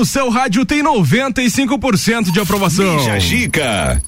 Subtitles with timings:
[0.00, 2.96] no seu rádio tem 95% de aprovação.
[2.96, 4.02] Bija Gica.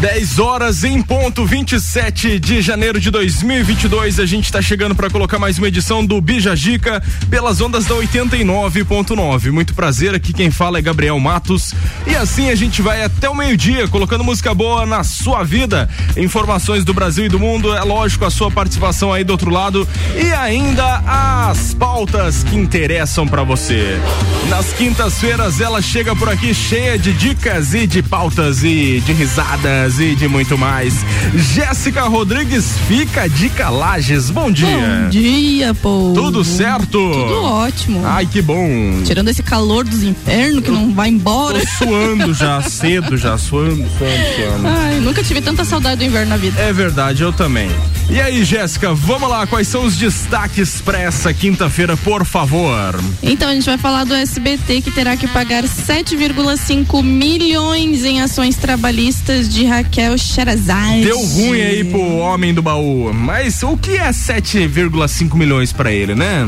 [0.00, 4.18] 10 horas em ponto, 27 de janeiro de 2022.
[4.18, 7.94] A gente está chegando para colocar mais uma edição do Bija Gica pelas ondas da
[7.96, 9.50] 89.9.
[9.50, 11.74] Muito prazer, aqui quem fala é Gabriel Matos.
[12.06, 15.86] E assim a gente vai até o meio-dia colocando música boa na sua vida.
[16.16, 19.86] Informações do Brasil e do mundo, é lógico, a sua participação aí do outro lado
[20.16, 24.00] e ainda as pautas que interessam para você.
[24.48, 29.89] Nas quintas-feiras ela chega por aqui cheia de dicas e de pautas e de risadas
[29.98, 30.94] e de muito mais.
[31.34, 34.30] Jéssica Rodrigues fica de Calages.
[34.30, 34.68] Bom dia.
[34.68, 36.12] Bom dia, pô.
[36.14, 36.90] Tudo certo?
[36.90, 38.02] Tudo ótimo.
[38.04, 39.02] Ai, que bom.
[39.04, 41.58] Tirando esse calor dos infernos que não vai embora.
[41.58, 44.68] Tô suando já, cedo já, suando, suando, suando.
[44.68, 46.60] Ai, nunca tive tanta saudade do inverno na vida.
[46.60, 47.70] É verdade, eu também.
[48.08, 53.00] E aí, Jéssica, vamos lá, quais são os destaques para essa quinta-feira, por favor?
[53.22, 58.56] Então, a gente vai falar do SBT que terá que pagar 7,5 milhões em ações
[58.56, 61.04] trabalhistas de Raquel Sherazade.
[61.04, 63.12] Deu ruim aí pro homem do baú.
[63.14, 66.46] Mas o que é 7,5 milhões para ele, né?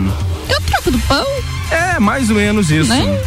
[0.48, 1.26] É o troco do pão?
[1.70, 2.90] É, mais ou menos isso.
[2.90, 3.20] Né?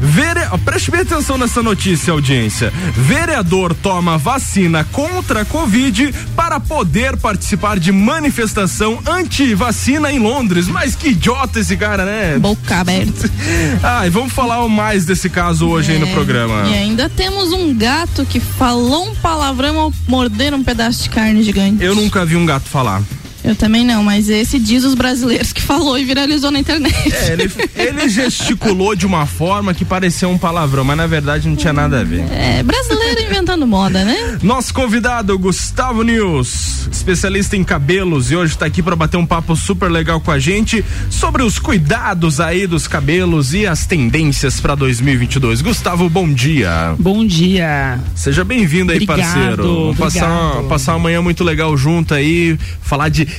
[0.00, 0.40] Vere...
[0.64, 2.72] Preste bem atenção nessa notícia, audiência.
[2.94, 10.66] Vereador toma vacina contra a Covid para poder participar de manifestação anti-vacina em Londres.
[10.68, 12.38] Mas que idiota esse cara, né?
[12.38, 13.30] Boca aberta.
[13.82, 16.68] ah, e vamos falar mais desse caso hoje é, aí no programa.
[16.68, 21.42] E ainda temos um gato que falou um palavrão ao morder um pedaço de carne
[21.42, 21.82] gigante.
[21.84, 23.02] Eu nunca vi um gato falar.
[23.42, 27.12] Eu também não, mas esse diz os brasileiros que falou e viralizou na internet.
[27.12, 31.56] É, ele, ele gesticulou de uma forma que parecia um palavrão, mas na verdade não
[31.56, 32.24] tinha nada a ver.
[32.32, 34.38] É, brasileiro inventando moda, né?
[34.42, 39.56] Nosso convidado, Gustavo News, especialista em cabelos, e hoje está aqui para bater um papo
[39.56, 44.74] super legal com a gente sobre os cuidados aí dos cabelos e as tendências para
[44.74, 45.62] 2022.
[45.62, 46.94] Gustavo, bom dia.
[46.98, 47.98] Bom dia.
[48.14, 49.62] Seja bem-vindo aí, obrigado, parceiro.
[49.62, 53.29] Vamos passar, passar uma manhã muito legal junto aí, falar de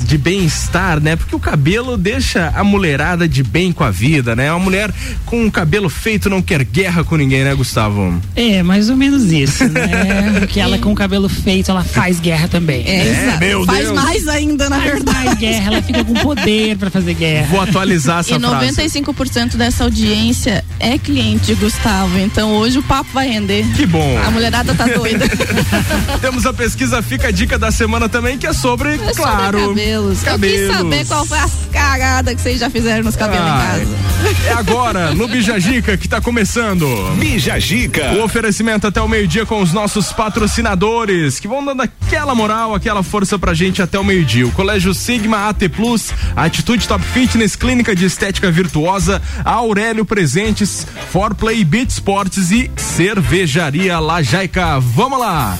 [0.00, 1.16] de bem-estar, né?
[1.16, 4.50] Porque o cabelo deixa a mulherada de bem com a vida, né?
[4.52, 4.92] Uma mulher
[5.26, 8.20] com o cabelo feito não quer guerra com ninguém, né, Gustavo?
[8.34, 10.36] É, mais ou menos isso, né?
[10.40, 12.86] Porque ela com o cabelo feito, ela faz guerra também.
[12.86, 14.02] É, é meu faz Deus.
[14.02, 15.18] mais ainda, na faz verdade.
[15.24, 17.46] Mais guerra, ela fica com poder para fazer guerra.
[17.50, 18.80] Vou atualizar essa e frase.
[18.80, 23.64] E 95% dessa audiência é cliente de Gustavo, então hoje o papo vai render.
[23.76, 24.18] Que bom.
[24.26, 25.26] A mulherada tá doida.
[26.20, 30.22] Temos a pesquisa Fica a Dica da Semana também, que é sobre, é claro, Cabelos.
[30.22, 30.24] cabelos.
[30.24, 33.82] Eu quis saber qual foi as cagadas que vocês já fizeram nos cabelos Ai.
[33.82, 34.10] em casa.
[34.46, 36.86] É agora, no Bijagica, que tá começando.
[37.18, 38.12] Bijagica.
[38.12, 43.02] O oferecimento até o meio-dia com os nossos patrocinadores, que vão dando aquela moral, aquela
[43.02, 44.46] força pra gente até o meio-dia.
[44.46, 51.64] O Colégio Sigma AT Plus, Atitude Top Fitness, Clínica de Estética Virtuosa, Aurélio Presentes, Forplay
[51.64, 54.78] Beat Sports e Cervejaria Lajaica.
[54.80, 55.56] Vamos lá!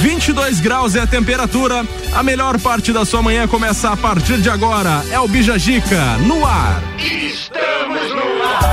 [0.00, 1.84] 22 graus é a temperatura.
[2.14, 5.04] A melhor parte da sua manhã começa a partir de agora.
[5.10, 6.82] É o Bijagica no ar.
[6.98, 8.70] Estamos no ar.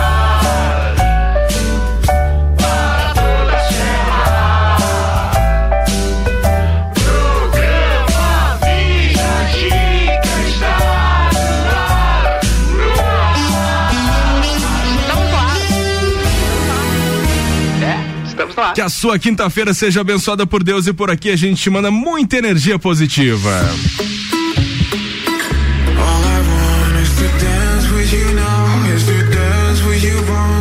[18.73, 21.91] Que a sua quinta-feira seja abençoada por Deus e por aqui a gente te manda
[21.91, 23.65] muita energia positiva.
[30.07, 30.56] you wrong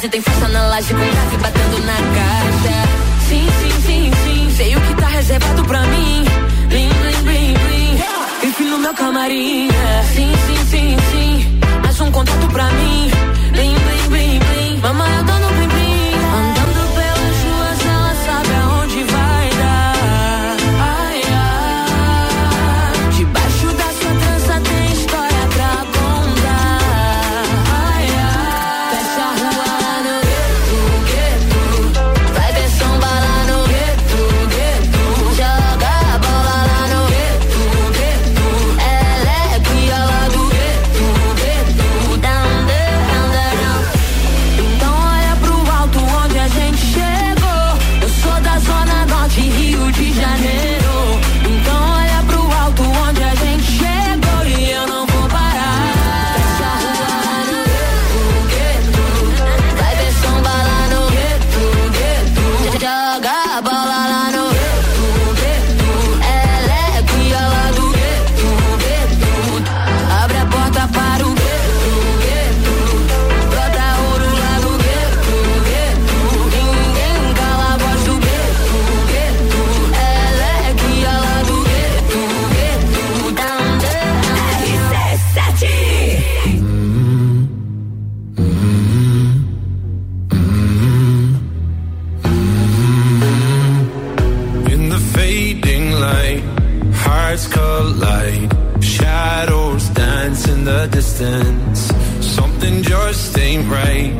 [0.00, 2.88] frase, tem força na laje com grave batendo na caixa.
[3.28, 6.24] Sim, sim, sim, sim, sei o que tá reservado pra mim.
[6.68, 9.68] Blim, blim, blim, blim, enfim no meu camarim.
[9.68, 10.02] É.
[10.14, 13.10] Sim, sim, sim, sim, Mais um contato pra mim.
[13.52, 15.69] Blim, blim, blim, blim, mamãe, eu tô no primeiro
[101.20, 101.92] distance.
[102.34, 104.19] Something just ain't right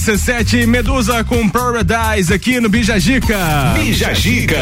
[0.00, 3.36] RC7 Medusa com Paradise aqui no Bijagica.
[3.74, 4.56] Bija Gica.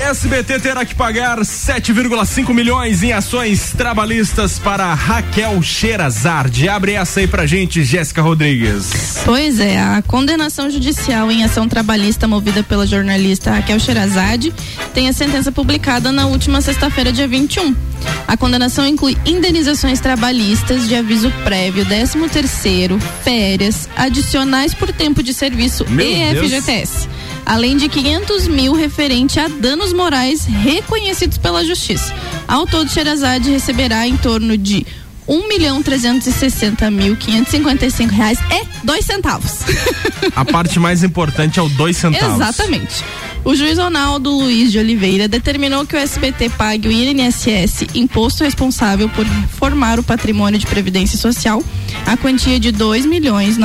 [0.00, 6.70] SBT terá que pagar 7,5 milhões em ações trabalhistas para Raquel Sherazade.
[6.70, 9.20] Abre essa aí pra gente, Jéssica Rodrigues.
[9.26, 14.54] Pois é, a condenação judicial em ação trabalhista movida pela jornalista Raquel Sherazade
[14.94, 17.89] tem a sentença publicada na última sexta-feira, dia 21.
[18.26, 25.34] A condenação inclui indenizações trabalhistas de aviso prévio, 13 terceiro, férias, adicionais por tempo de
[25.34, 26.52] serviço Meu e Deus.
[26.52, 27.08] FGTS.
[27.44, 32.14] Além de 500 mil referente a danos morais reconhecidos pela justiça.
[32.46, 34.86] Ao todo, Sherazade receberá em torno de
[35.26, 39.60] um milhão trezentos e sessenta mil quinhentos e cinquenta e cinco reais e dois centavos.
[40.34, 42.34] A parte mais importante é o dois centavos.
[42.40, 43.04] Exatamente.
[43.42, 49.08] O juiz Ronaldo Luiz de Oliveira determinou que o SBT pague o INSS, imposto responsável
[49.08, 49.24] por
[49.58, 51.62] formar o patrimônio de previdência social,
[52.06, 53.56] a quantia de dois milhões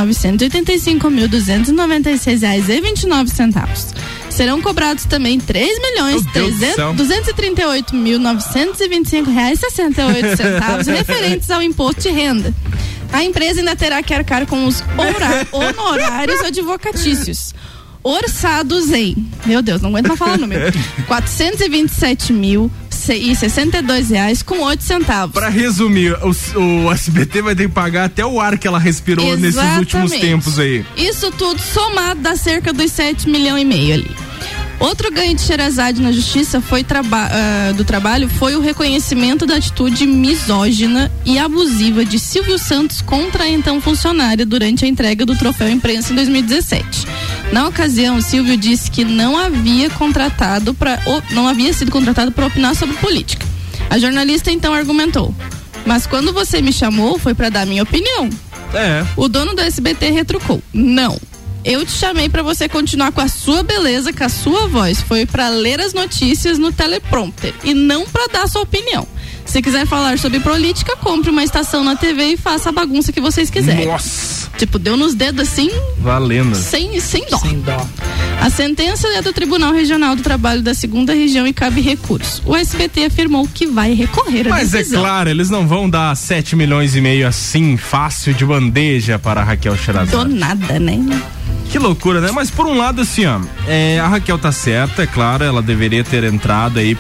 [2.42, 3.88] reais e vinte e nove centavos.
[4.30, 6.22] Serão cobrados também três milhões
[6.96, 10.88] duzentos e trinta e oito mil novecentos e vinte e cinco reais sessenta e centavos
[10.88, 12.54] referentes ao imposto de renda.
[13.12, 14.84] A empresa ainda terá que arcar com os
[15.52, 17.54] honorários advocatícios.
[18.08, 19.16] Orçados em,
[19.48, 20.72] meu Deus, não aguento mais falar o número,
[21.08, 22.72] 427 mil
[23.10, 25.34] e 62 reais com 8 centavos.
[25.34, 29.36] Pra resumir, o, o SBT vai ter que pagar até o ar que ela respirou
[29.36, 30.20] nesses últimos Exatamente.
[30.20, 30.86] tempos aí.
[30.96, 34.25] Isso tudo somado dá cerca dos 7 milhões e meio ali.
[34.80, 39.56] Outro ganho de Sherazade na justiça foi traba ah, do trabalho foi o reconhecimento da
[39.56, 45.36] atitude misógina e abusiva de Silvio Santos contra a então funcionária durante a entrega do
[45.36, 47.08] troféu imprensa em 2017.
[47.52, 51.00] Na ocasião, Silvio disse que não havia contratado para
[51.32, 53.46] não havia sido contratado para opinar sobre política.
[53.90, 55.34] A jornalista então argumentou:
[55.86, 58.30] "Mas quando você me chamou foi para dar minha opinião.
[58.74, 59.06] É.
[59.16, 61.18] O dono do SBT retrucou: Não.
[61.66, 65.02] Eu te chamei pra você continuar com a sua beleza, com a sua voz.
[65.02, 69.08] Foi pra ler as notícias no teleprompter e não pra dar sua opinião.
[69.44, 73.20] Se quiser falar sobre política, compre uma estação na TV e faça a bagunça que
[73.20, 73.88] vocês quiserem.
[73.88, 75.70] Nossa, Tipo, deu nos dedos assim,
[76.00, 76.56] valendo.
[76.56, 77.38] sem, sem dó.
[77.38, 77.86] Sem dó.
[78.42, 82.42] A sentença é do Tribunal Regional do Trabalho da Segunda Região e cabe recurso.
[82.46, 85.02] O SBT afirmou que vai recorrer à Mas é decisão.
[85.02, 89.44] claro, eles não vão dar 7 milhões e meio assim, fácil, de bandeja para a
[89.44, 90.34] Raquel Do Sherazade.
[90.34, 91.00] nada, né?
[91.72, 92.32] Que loucura, né?
[92.32, 96.04] Mas por um lado, assim, ó, é, a Raquel tá certa, é claro, ela deveria
[96.04, 96.96] ter entrado aí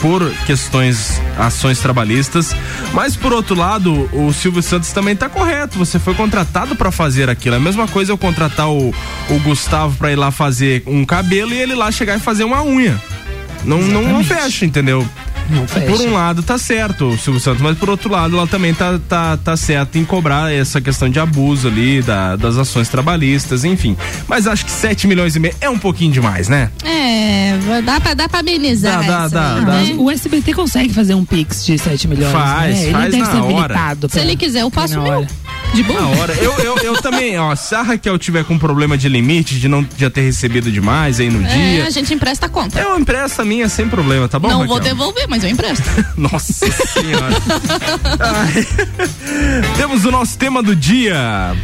[0.00, 2.54] por questões, ações trabalhistas,
[2.92, 7.30] mas por outro lado, o Silvio Santos também tá correto, você foi contratado para fazer
[7.30, 8.90] aquilo, é a mesma coisa eu contratar o,
[9.30, 12.62] o Gustavo para ir lá fazer um cabelo e ele lá chegar e fazer uma
[12.62, 13.00] unha.
[13.64, 14.28] Não, não, não Exatamente.
[14.28, 15.06] fecha, entendeu?
[15.50, 15.86] Não fecha.
[15.86, 18.98] Por um lado tá certo o Silvio Santos, mas por outro lado ela também tá,
[19.08, 23.96] tá, tá certa em cobrar essa questão de abuso ali da- das ações trabalhistas, enfim.
[24.28, 26.70] Mas acho que 7 milhões e meio é um pouquinho demais, né?
[26.84, 29.04] É, dá pra, dá pra amenizar.
[29.06, 29.72] Dá, dá, dá, aí, dá.
[29.72, 29.94] né?
[29.98, 32.32] O SBT consegue fazer um pix de 7 milhões.
[32.32, 32.82] Faz, né?
[32.84, 33.54] Ele faz deve na ser hora.
[33.54, 34.08] habilitado.
[34.08, 35.26] Se pra- ele quiser, eu passo meu.
[35.74, 36.00] De boa?
[36.00, 36.32] Na hora.
[36.34, 39.84] Eu, eu, eu também, ó, se a Raquel tiver com problema de limite, de não
[39.98, 42.78] já ter recebido demais aí no É, dia, a gente empresta a conta.
[42.80, 44.48] eu empresto a minha sem problema, tá bom?
[44.48, 44.68] não Raquel?
[44.68, 45.84] vou devolver, mas eu empresto.
[46.16, 47.36] Nossa senhora.
[49.76, 51.54] Temos o nosso tema do dia.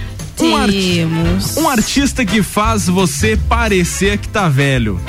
[0.41, 1.57] Um, arti- Temos.
[1.57, 5.00] um artista que faz você parecer que tá velho.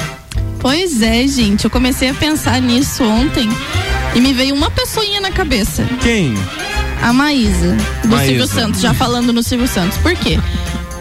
[0.59, 1.65] Pois é, gente.
[1.65, 3.49] Eu comecei a pensar nisso ontem
[4.15, 5.83] e me veio uma pessoinha na cabeça.
[6.01, 6.33] Quem?
[7.01, 8.25] A Maísa, do Maísa.
[8.27, 9.97] Silvio Santos, já falando no Silvio Santos.
[9.97, 10.39] Por quê?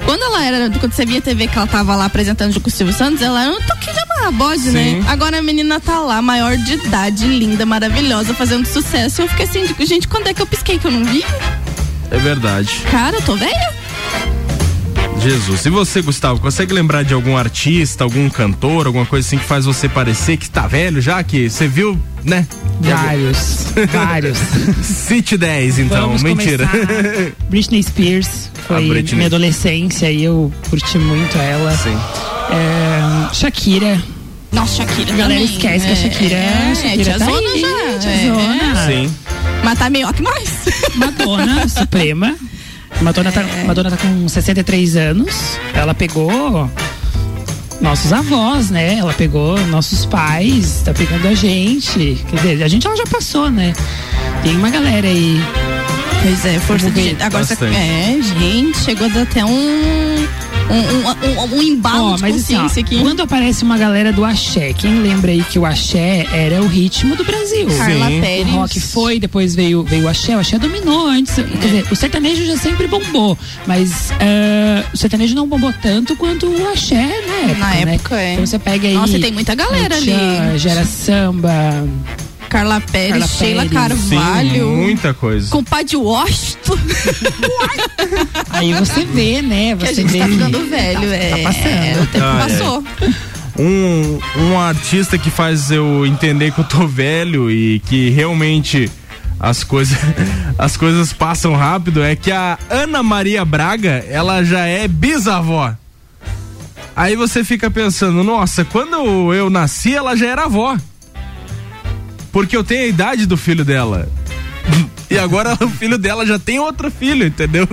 [0.04, 2.94] Quando ela era, quando você via TV que ela tava lá apresentando com o Silvio
[2.94, 5.02] Santos, ela era um toquinho de amarrabode, né?
[5.08, 9.22] Agora a menina tá lá, maior de idade, linda, maravilhosa, fazendo sucesso.
[9.22, 11.24] Eu fiquei assim, gente, quando é que eu pisquei que eu não vi?
[12.10, 12.82] É verdade.
[12.90, 13.81] Cara, eu tô velha?
[15.22, 15.64] Jesus.
[15.66, 19.64] E você, Gustavo, consegue lembrar de algum artista, algum cantor, alguma coisa assim que faz
[19.64, 21.22] você parecer que tá velho já?
[21.22, 22.46] Que você viu, né?
[22.80, 23.66] Vários.
[23.92, 24.38] vários.
[24.82, 26.08] City 10, então.
[26.08, 26.66] Vamos Mentira.
[26.66, 27.32] começar.
[27.48, 28.50] Britney Spears.
[28.66, 29.14] Foi Britney.
[29.16, 31.76] minha adolescência e eu curti muito ela.
[31.76, 31.96] Sim.
[32.50, 34.02] É, Shakira.
[34.50, 35.44] Nossa, Shakira A galera também.
[35.56, 37.98] esquece que a Shakira, é, Shakira tia tá aí, já.
[37.98, 38.86] tia é.
[39.06, 39.14] Sim.
[39.64, 40.50] Mas tá melhor que nós.
[40.96, 42.36] Madonna Suprema.
[43.02, 45.58] Madonna, tá, Madonna tá com 63 anos.
[45.74, 46.70] Ela pegou
[47.80, 48.98] nossos avós, né?
[48.98, 52.24] Ela pegou nossos pais, tá pegando a gente.
[52.28, 53.72] Quer dizer, a gente ela já passou, né?
[54.42, 55.40] Tem uma galera aí.
[56.22, 57.16] Pois é, força de.
[57.20, 57.54] Agora você.
[57.54, 57.76] bastante.
[57.76, 60.28] É, gente, chegou a dar até um.
[60.72, 62.98] Um, um, um, um embalo de mas assim, ó, consciência aqui.
[63.00, 67.14] quando aparece uma galera do axé, quem lembra aí que o axé era o ritmo
[67.14, 67.66] do Brasil?
[67.76, 68.20] Carla Sim.
[68.20, 68.48] Pérez.
[68.48, 71.34] O rock foi, depois veio, veio o axé, o axé dominou antes.
[71.34, 76.46] Quer dizer, o sertanejo já sempre bombou, mas ah, o sertanejo não bombou tanto quanto
[76.46, 77.58] o axé na época.
[77.58, 77.94] Na né?
[77.94, 78.32] época, é.
[78.32, 78.94] Então você pega aí.
[78.94, 80.58] Nossa, tem muita galera ali.
[80.58, 81.86] Gera samba.
[82.52, 83.98] Carla Pérez, Carla Sheila Pérez.
[84.00, 84.68] Sim, Carvalho.
[84.68, 85.48] muita coisa.
[85.50, 86.76] Compadre Washington.
[88.50, 89.74] Aí você vê, né?
[89.76, 90.18] que a Você gente vê.
[90.18, 91.12] tá ficando velho.
[91.12, 92.02] é, tá passando.
[92.02, 92.48] O tempo Ah, é.
[92.48, 92.84] passou.
[93.58, 98.90] Um, um artista que faz eu entender que eu tô velho e que realmente
[99.40, 99.98] as coisas
[100.58, 105.74] as coisas passam rápido é que a Ana Maria Braga, ela já é bisavó.
[106.94, 110.76] Aí você fica pensando, nossa, quando eu nasci ela já era avó.
[112.32, 114.08] Porque eu tenho a idade do filho dela.
[115.10, 117.68] E agora o filho dela já tem outro filho, entendeu?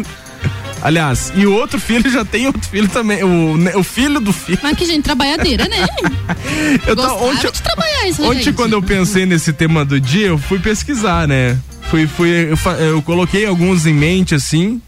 [0.81, 3.23] Aliás, e o outro filho já tem outro filho também.
[3.23, 4.59] O, né, o filho do filho.
[4.61, 5.85] Mas que gente trabalhadeira, né?
[6.85, 8.53] Eu Gostava ontem, de trabalhar isso, ontem gente.
[8.53, 11.57] quando eu pensei nesse tema do dia, eu fui pesquisar, né?
[11.89, 14.81] Fui, fui, eu, eu coloquei alguns em mente assim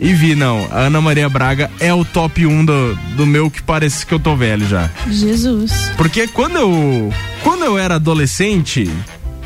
[0.00, 3.62] e vi, não, a Ana Maria Braga é o top 1 do, do meu que
[3.62, 4.88] parece que eu tô velho já.
[5.10, 5.72] Jesus.
[5.96, 8.88] Porque quando eu, quando eu era adolescente,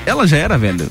[0.05, 0.87] ela já era velha.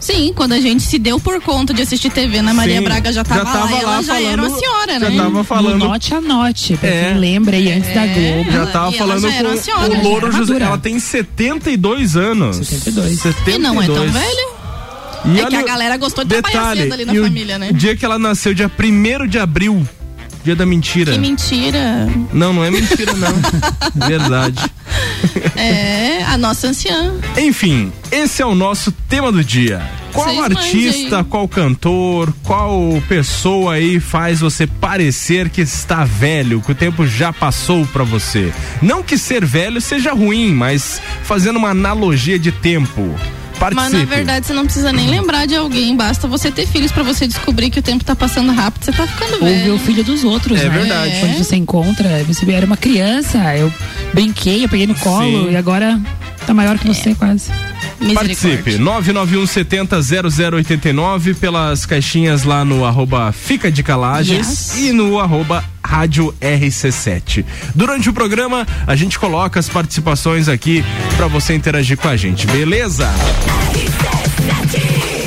[0.00, 3.12] Sim, quando a gente se deu por conta de assistir TV na Maria Sim, Braga
[3.12, 5.16] já tava, já tava lá, e ela lá já era uma falando- senhora, Já né?
[5.18, 7.04] tava No falando note a note, pra É.
[7.10, 8.50] quem lembra aí antes da Globo.
[8.50, 10.56] Já tava ela falando já com senhora, o já Louro era José.
[10.58, 12.56] Ela tem 72 anos.
[12.56, 13.20] 72.
[13.20, 13.56] 72.
[13.56, 14.48] E não é tão velha.
[15.24, 17.58] E É que olha a o- galera gostou de trabalhar cedo ali na o família,
[17.58, 17.72] né?
[17.72, 19.86] dia que ela nasceu, dia 1 de abril.
[20.42, 21.12] Dia da mentira.
[21.12, 22.08] Que mentira.
[22.32, 23.28] Não, não é mentira, não.
[24.08, 24.58] Verdade.
[25.54, 27.12] É, a nossa anciã.
[27.36, 29.82] Enfim, esse é o nosso tema do dia.
[30.14, 31.30] Qual Vocês artista, mandem.
[31.30, 37.32] qual cantor, qual pessoa aí faz você parecer que está velho, que o tempo já
[37.34, 38.50] passou pra você?
[38.80, 43.14] Não que ser velho seja ruim, mas fazendo uma analogia de tempo.
[43.60, 43.90] Participe.
[43.96, 47.02] Mas na verdade você não precisa nem lembrar de alguém, basta você ter filhos pra
[47.02, 49.74] você descobrir que o tempo tá passando rápido, você tá ficando Ou ver velho.
[49.74, 50.70] o filho dos outros, É né?
[50.70, 51.20] verdade.
[51.20, 53.72] Quando você encontra, você vê, era uma criança, eu
[54.14, 55.52] brinquei, eu peguei no colo Sim.
[55.52, 56.00] e agora
[56.46, 57.50] tá maior que você quase.
[58.14, 64.78] Participe, 991 70 0089 pelas caixinhas lá no arroba Fica de Calages Yes.
[64.88, 67.44] e no arroba Rádio RC7.
[67.74, 70.84] Durante o programa, a gente coloca as participações aqui
[71.16, 73.10] pra você interagir com a gente, beleza?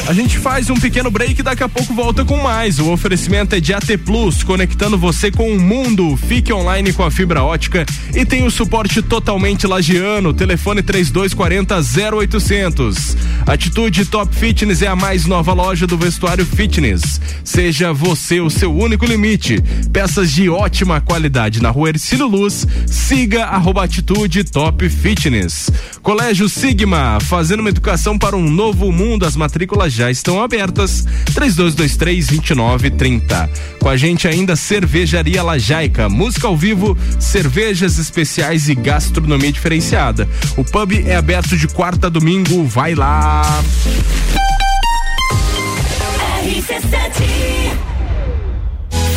[0.06, 2.78] A gente faz um pequeno break e daqui a pouco volta com mais.
[2.78, 6.18] O oferecimento é de AT Plus, conectando você com o mundo.
[6.18, 10.34] Fique online com a fibra ótica e tem o suporte totalmente lagiano.
[10.34, 11.80] Telefone 3240
[12.18, 13.16] 0800.
[13.48, 17.22] Atitude Top Fitness é a mais nova loja do vestuário fitness.
[17.44, 19.64] Seja você o seu único limite.
[19.94, 22.68] Peças de ótima qualidade na rua Ercílio Luz.
[22.88, 25.72] Siga arroba Atitude Top Fitness.
[26.02, 29.26] Colégio Sigma, fazendo uma educação para um novo mundo.
[29.26, 31.06] As matrículas já estão abertas.
[31.34, 33.50] 3223-2930.
[33.80, 40.30] Com a gente ainda Cervejaria Lajaica, música ao vivo, cervejas especiais e gastronomia diferenciada.
[40.58, 42.66] O pub é aberto de quarta a domingo.
[42.66, 43.44] Vai lá!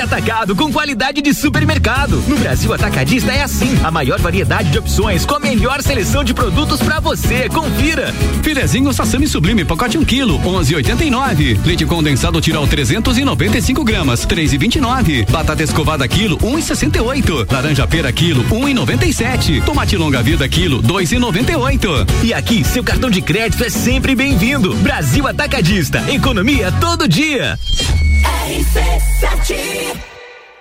[0.00, 2.22] atacado com qualidade de supermercado.
[2.26, 6.34] No Brasil Atacadista é assim, a maior variedade de opções com a melhor seleção de
[6.34, 7.48] produtos pra você.
[7.48, 8.12] Confira.
[8.42, 11.64] Filezinho Sassami Sublime, pacote 1 kg, 11,89.
[11.64, 15.28] Leite condensado Tirol 395 gramas, 3,29.
[15.30, 17.50] Batata escovada quilo, 1,68.
[17.50, 19.64] Laranja pera quilo, 1,97.
[19.64, 22.06] Tomate longa vida quilo, 2,98.
[22.24, 24.74] E aqui, seu cartão de crédito é sempre bem-vindo.
[24.76, 27.58] Brasil Atacadista, economia todo dia.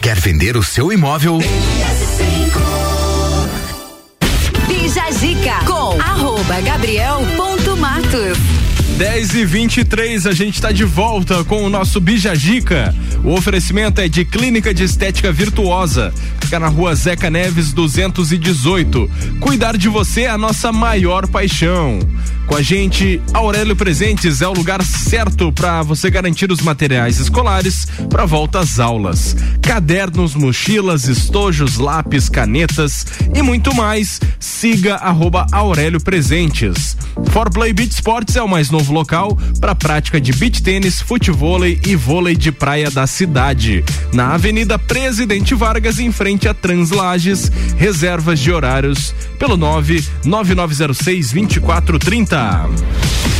[0.00, 1.38] Quer vender o seu imóvel?
[4.66, 8.38] Bija Zica com arroba Gabriel ponto Matos.
[9.00, 12.94] 10 e 23 a gente está de volta com o nosso Bijagica.
[13.24, 16.12] O oferecimento é de Clínica de Estética Virtuosa.
[16.38, 19.10] Fica na rua Zeca Neves 218.
[19.40, 21.98] Cuidar de você é a nossa maior paixão.
[22.46, 27.86] Com a gente, Aurélio Presentes é o lugar certo para você garantir os materiais escolares
[28.08, 29.36] para volta às aulas.
[29.62, 34.20] Cadernos, mochilas, estojos, lápis, canetas e muito mais.
[34.40, 36.96] Siga arroba Aurélio Presentes.
[37.30, 41.80] For Play Beach Sports é o mais novo local para prática de beach tênis, futevôlei
[41.86, 43.84] e vôlei de praia da cidade.
[44.12, 53.39] Na Avenida Presidente Vargas, em frente a Translages, reservas de horários pelo 99906 2430.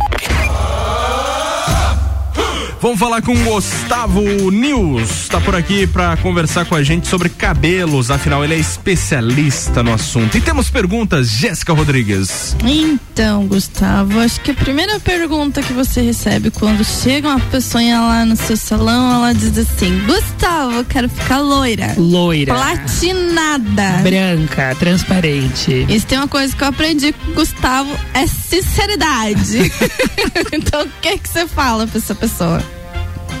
[2.81, 5.27] Vamos falar com o Gustavo News.
[5.29, 8.09] Tá por aqui para conversar com a gente sobre cabelos.
[8.09, 10.35] Afinal, ele é especialista no assunto.
[10.35, 12.55] E temos perguntas, Jéssica Rodrigues.
[12.65, 18.25] Então, Gustavo, acho que a primeira pergunta que você recebe quando chega uma pessoinha lá
[18.25, 21.93] no seu salão, ela diz assim: Gustavo, eu quero ficar loira.
[21.99, 22.55] Loira.
[22.55, 24.01] Platinada.
[24.01, 25.85] Branca, transparente.
[25.87, 29.71] Isso tem uma coisa que eu aprendi com o Gustavo: é sinceridade.
[30.51, 32.70] então, o que que você fala pra essa pessoa?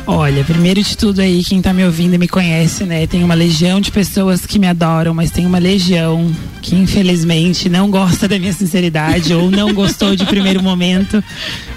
[0.07, 3.05] Olha, primeiro de tudo aí, quem tá me ouvindo e me conhece, né?
[3.05, 6.29] Tem uma legião de pessoas que me adoram, mas tem uma legião
[6.61, 11.23] que infelizmente não gosta da minha sinceridade ou não gostou de primeiro momento,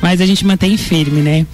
[0.00, 1.46] mas a gente mantém firme, né?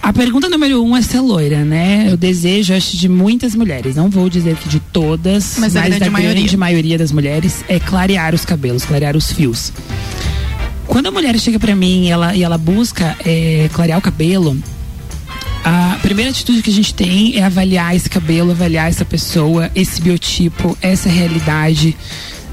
[0.00, 2.06] A pergunta número um é ser loira, né?
[2.08, 3.96] Eu desejo, acho, de muitas mulheres.
[3.96, 6.40] Não vou dizer que de todas, Mas mas, a grande da maioria.
[6.40, 9.72] grande maioria das mulheres é clarear os cabelos, clarear os fios.
[10.86, 14.56] Quando a mulher chega pra mim e ela, e ela busca é, clarear o cabelo,
[15.68, 20.00] a primeira atitude que a gente tem é avaliar esse cabelo, avaliar essa pessoa, esse
[20.00, 21.96] biotipo, essa realidade,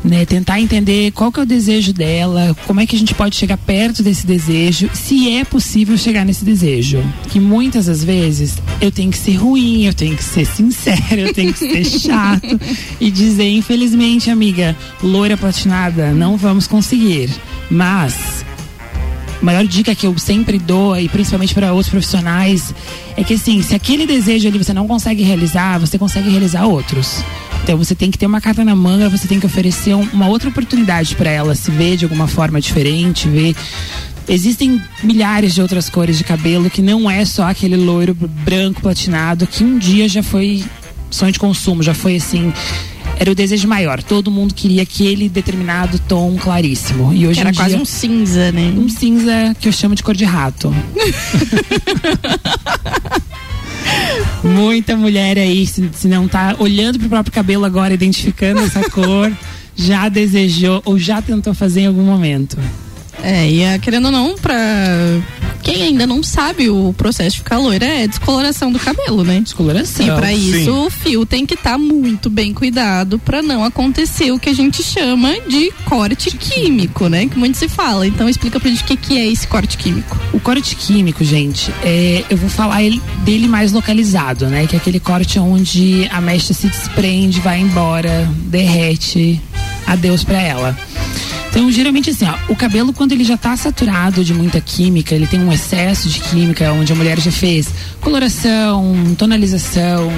[0.03, 0.25] né?
[0.25, 3.55] Tentar entender qual que é o desejo dela, como é que a gente pode chegar
[3.55, 7.03] perto desse desejo, se é possível chegar nesse desejo.
[7.29, 11.31] Que muitas das vezes eu tenho que ser ruim, eu tenho que ser sincera, eu
[11.35, 12.59] tenho que ser chato
[12.99, 17.29] e dizer, infelizmente, amiga, loira platinada, não vamos conseguir.
[17.69, 18.42] Mas
[19.43, 22.73] a maior dica que eu sempre dou, e principalmente para outros profissionais,
[23.17, 27.21] é que assim, se aquele desejo ali você não consegue realizar, você consegue realizar outros.
[27.61, 30.27] Então você tem que ter uma carta na manga, você tem que oferecer um- uma
[30.29, 33.53] outra oportunidade para ela se ver de alguma forma diferente, ver.
[34.29, 39.45] Existem milhares de outras cores de cabelo que não é só aquele loiro branco platinado
[39.45, 40.63] que um dia já foi
[41.11, 42.53] sonho de consumo, já foi assim.
[43.23, 44.03] Era o desejo maior.
[44.03, 47.13] Todo mundo queria aquele determinado tom claríssimo.
[47.13, 48.73] E hoje era em quase dia- um cinza, né?
[48.75, 50.75] um cinza que eu chamo de cor de rato.
[54.43, 59.31] Muita mulher aí, se, se não tá olhando pro próprio cabelo agora, identificando essa cor,
[59.73, 62.57] já desejou ou já tentou fazer em algum momento.
[63.23, 64.53] É, e é, querendo ou não, pra
[65.63, 69.39] quem ainda não sabe o processo de ficar loira é descoloração do cabelo, né?
[69.39, 70.05] Descoloração.
[70.05, 70.61] E pra sim.
[70.61, 74.53] isso o fio tem que estar muito bem cuidado pra não acontecer o que a
[74.53, 77.25] gente chama de corte químico, né?
[77.27, 78.05] Que muito se fala.
[78.05, 80.19] Então explica pra gente o que, que é esse corte químico.
[80.33, 84.67] O corte químico, gente, é, eu vou falar ele- dele mais localizado, né?
[84.67, 89.41] Que é aquele corte onde a mecha se desprende, vai embora, derrete,
[89.87, 90.77] adeus pra ela.
[91.53, 95.27] Então, geralmente assim, ó, o cabelo quando ele já tá saturado de muita química, ele
[95.27, 97.69] tem um excesso de química, onde a mulher já fez
[98.01, 100.11] coloração, tonalização,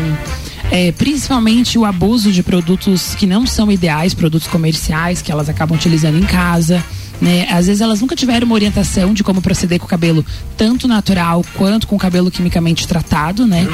[0.72, 5.76] é, principalmente o abuso de produtos que não são ideais, produtos comerciais que elas acabam
[5.78, 6.82] utilizando em casa.
[7.26, 7.48] Né?
[7.50, 10.24] Às vezes elas nunca tiveram uma orientação de como proceder com o cabelo,
[10.56, 13.68] tanto natural quanto com o cabelo quimicamente tratado, né?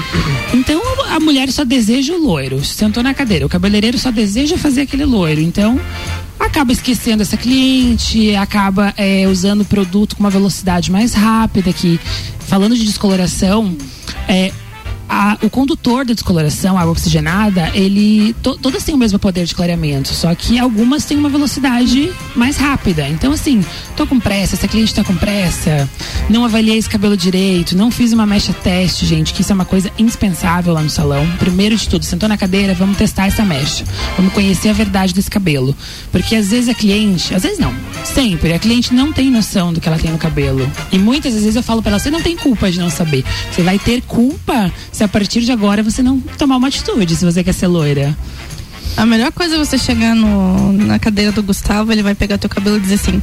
[0.53, 2.63] Então a mulher só deseja o loiro.
[2.63, 5.41] Sentou na cadeira, o cabeleireiro só deseja fazer aquele loiro.
[5.41, 5.77] Então
[6.39, 11.73] acaba esquecendo essa cliente, acaba é, usando o produto com uma velocidade mais rápida.
[11.73, 11.99] Que
[12.39, 13.75] falando de descoloração,
[14.29, 14.53] é,
[15.13, 18.33] a- o condutor da descoloração, a água oxigenada, ele.
[18.41, 22.55] to- todas têm o mesmo poder de clareamento, só que algumas têm uma velocidade mais
[22.55, 23.07] rápida.
[23.09, 23.63] Então, assim,
[23.97, 25.89] tô com pressa, essa cliente tá com pressa,
[26.29, 29.65] não avaliei esse cabelo direito, não fiz uma mecha teste, gente, que isso é uma
[29.65, 31.27] coisa indispensável lá no salão.
[31.37, 33.83] Primeiro de tudo, sentou na cadeira, vamos testar essa mecha.
[34.15, 35.75] Vamos conhecer a verdade desse cabelo.
[36.11, 37.73] Porque às vezes a cliente, às vezes não,
[38.05, 40.69] sempre, a cliente não tem noção do que ela tem no cabelo.
[40.91, 43.25] E muitas vezes eu falo pra ela, você não tem culpa de não saber.
[43.51, 44.71] Você vai ter culpa
[45.01, 48.15] se a partir de agora você não tomar uma atitude, se você quer ser loira.
[48.95, 52.47] A melhor coisa é você chegar no, na cadeira do Gustavo, ele vai pegar teu
[52.47, 53.19] cabelo e dizer assim: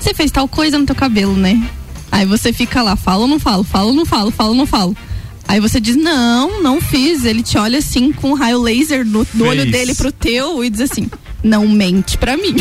[0.00, 1.62] Você fez tal coisa no teu cabelo, né?
[2.10, 4.64] Aí você fica lá, fala ou não falo, fala ou não falo, fala ou não
[4.64, 4.96] falo.
[5.46, 7.26] Aí você diz, não, não fiz.
[7.26, 10.70] Ele te olha assim com um raio laser no, do olho dele pro teu e
[10.70, 11.10] diz assim:
[11.42, 12.56] não mente pra mim.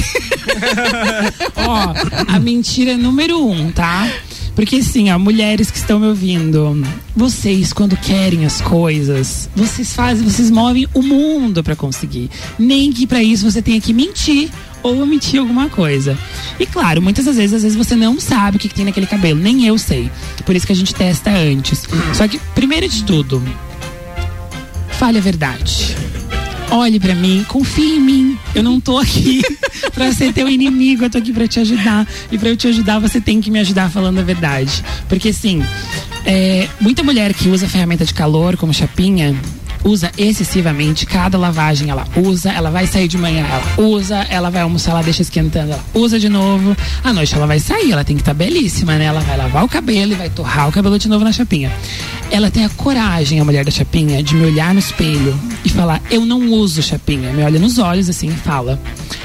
[1.55, 1.93] Ó,
[2.27, 4.11] a mentira número um, tá?
[4.59, 10.21] Porque assim, ó, mulheres que estão me ouvindo, vocês quando querem as coisas, vocês fazem,
[10.27, 12.29] vocês movem o mundo pra conseguir.
[12.59, 14.49] Nem que pra isso você tenha que mentir
[14.83, 16.19] ou omitir alguma coisa.
[16.59, 19.07] E claro, muitas das vezes, às vezes você não sabe o que, que tem naquele
[19.07, 20.11] cabelo, nem eu sei.
[20.45, 21.87] Por isso que a gente testa antes.
[22.13, 23.41] Só que, primeiro de tudo,
[24.89, 25.95] fale a verdade.
[26.71, 28.37] Olhe pra mim, confie em mim.
[28.53, 29.41] Eu não tô aqui
[29.93, 32.07] pra ser teu inimigo, eu tô aqui pra te ajudar.
[32.31, 34.83] E pra eu te ajudar, você tem que me ajudar falando a verdade.
[35.07, 35.63] Porque assim,
[36.25, 39.35] é, muita mulher que usa ferramenta de calor como chapinha
[39.83, 44.61] usa excessivamente cada lavagem ela usa, ela vai sair de manhã, ela usa, ela vai
[44.61, 46.75] almoçar, ela deixa esquentando, ela usa de novo.
[47.03, 49.05] À noite ela vai sair, ela tem que estar belíssima, né?
[49.05, 51.71] Ela vai lavar o cabelo e vai torrar o cabelo de novo na chapinha.
[52.31, 56.01] Ela tem a coragem, a mulher da chapinha, de me olhar no espelho e falar:
[56.11, 57.31] Eu não uso chapinha.
[57.33, 58.79] Me olha nos olhos assim e fala.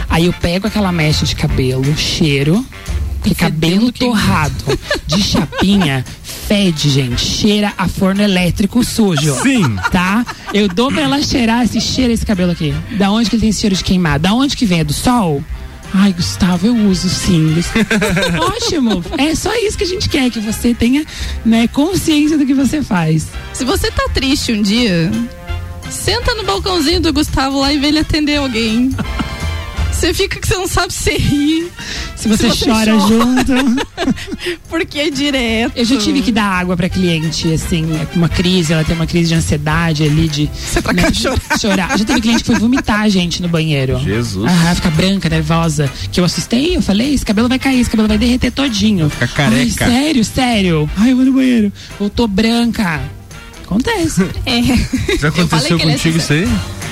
[0.09, 2.65] Aí eu pego aquela mecha de cabelo, cheiro,
[3.21, 6.05] porque cabelo torrado de chapinha
[6.47, 7.25] fede, gente.
[7.25, 9.35] Cheira a forno elétrico sujo.
[9.43, 9.77] Sim.
[9.91, 10.25] Tá?
[10.53, 12.75] Eu dou pra ela cheirar esse cheiro, esse cabelo aqui.
[12.99, 14.23] Da onde que ele tem esse cheiro de queimado?
[14.23, 14.81] Da onde que vem?
[14.81, 15.43] É do sol?
[15.93, 17.55] Ai, Gustavo, eu uso sim.
[18.41, 19.03] Ótimo.
[19.17, 21.05] É só isso que a gente quer, que você tenha
[21.45, 23.29] né, consciência do que você faz.
[23.53, 25.11] Se você tá triste um dia,
[25.89, 28.91] senta no balcãozinho do Gustavo lá e vê ele atender alguém.
[29.95, 31.71] Você fica que você não sabe se rir.
[32.17, 33.53] Se você, chora, junto.
[34.69, 35.73] Porque é direto.
[35.77, 39.29] Eu já tive que dar água pra cliente, assim, uma crise, ela tem uma crise
[39.29, 40.51] de ansiedade ali, de.
[40.53, 41.59] Você tá né, chorar.
[41.59, 41.99] chorar.
[41.99, 43.99] Já teve cliente que foi vomitar, gente, no banheiro.
[44.01, 44.51] Jesus.
[44.51, 45.91] Ah, fica branca, nervosa.
[46.11, 49.09] Que eu assustei, eu falei, esse cabelo vai cair, esse cabelo vai derreter todinho.
[49.09, 49.85] Fica careca.
[49.87, 50.91] Ai, sério, sério.
[50.97, 51.73] Ai, eu vou no banheiro.
[51.99, 53.01] Voltou branca.
[53.63, 54.29] Acontece.
[54.45, 55.19] É.
[55.19, 56.49] Já aconteceu é contigo isso aí?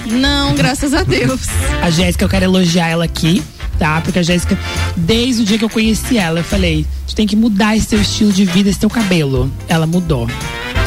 [0.07, 1.41] Não, graças a Deus.
[1.81, 3.43] A Jéssica, eu quero elogiar ela aqui,
[3.79, 4.01] tá?
[4.01, 4.59] Porque a Jéssica,
[4.97, 8.01] desde o dia que eu conheci ela, eu falei: tu tem que mudar esse teu
[8.01, 9.51] estilo de vida, esse teu cabelo.
[9.69, 10.27] Ela mudou.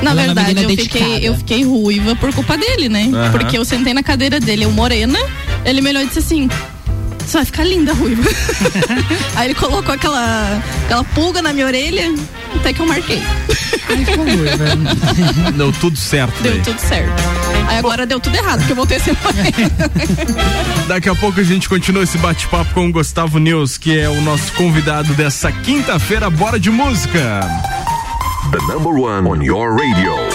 [0.02, 1.06] Na Ela é verdade, menina eu dedicada.
[1.06, 3.10] fiquei, eu fiquei ruiva por culpa dele, né?
[3.12, 3.32] Aham.
[3.32, 5.18] Porque eu sentei na cadeira dele, eu morena,
[5.64, 6.50] ele me olhou e disse assim.
[7.26, 8.24] Você vai ficar linda, ruiva.
[9.36, 12.14] Aí ele colocou aquela, aquela pulga na minha orelha,
[12.56, 13.22] até que eu marquei.
[13.90, 15.52] Ai, ficou ruiva.
[15.58, 16.42] Deu tudo certo.
[16.42, 16.62] Deu daí.
[16.62, 17.24] tudo certo.
[17.68, 19.18] Aí agora deu tudo errado, porque eu voltei a ser.
[20.88, 24.22] Daqui a pouco a gente continua esse bate-papo com o Gustavo News, que é o
[24.22, 26.30] nosso convidado dessa quinta-feira.
[26.30, 27.42] Bora de música!
[28.52, 30.35] The number one on your radio.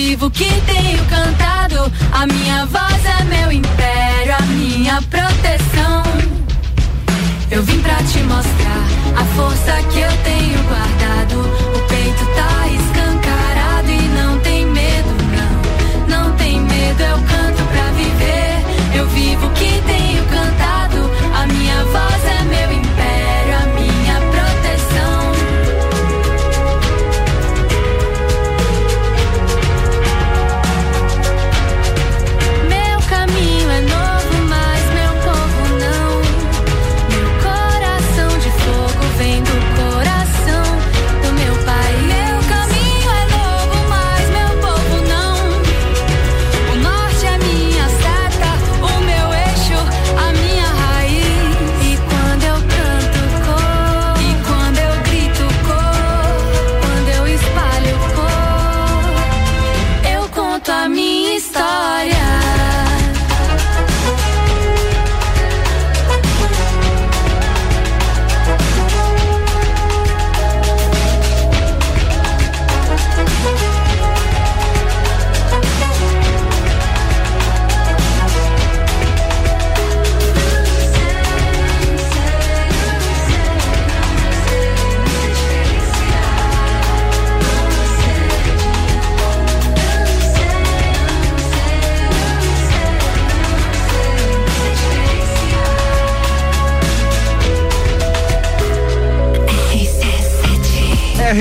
[0.00, 1.92] Vivo que tenho cantado.
[2.12, 6.04] A minha voz é meu império, a minha proteção.
[7.50, 8.84] Eu vim pra te mostrar
[9.16, 11.40] a força que eu tenho guardado.
[11.74, 12.67] O peito tá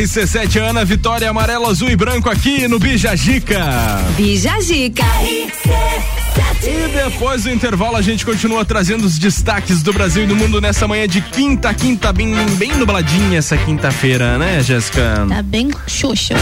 [0.08, 3.60] RC7 Ana Vitória Amarelo, Azul e Branco aqui no Bijagica.
[4.16, 5.04] Bijagica.
[6.64, 10.62] E depois do intervalo a gente continua trazendo os destaques do Brasil e do mundo
[10.62, 15.26] nessa manhã de quinta, quinta bem, bem nubladinha essa quinta-feira, né, Jéssica?
[15.28, 16.36] Tá bem xoxa.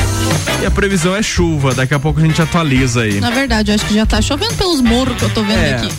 [0.61, 3.19] E a previsão é chuva, daqui a pouco a gente atualiza aí.
[3.19, 5.73] Na verdade, eu acho que já tá chovendo pelos morros que eu tô vendo É.
[5.75, 5.89] aqui.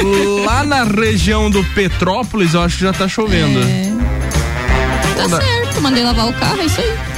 [0.46, 3.60] Lá na região do Petrópolis, eu acho que já tá chovendo.
[5.16, 7.09] Tá Toda- certo, mandei lavar o carro, é isso aí.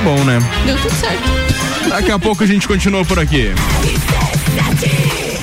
[0.00, 0.38] Muito bom, né?
[0.64, 1.88] Deu tudo certo.
[1.88, 3.50] Daqui a pouco a gente continua por aqui.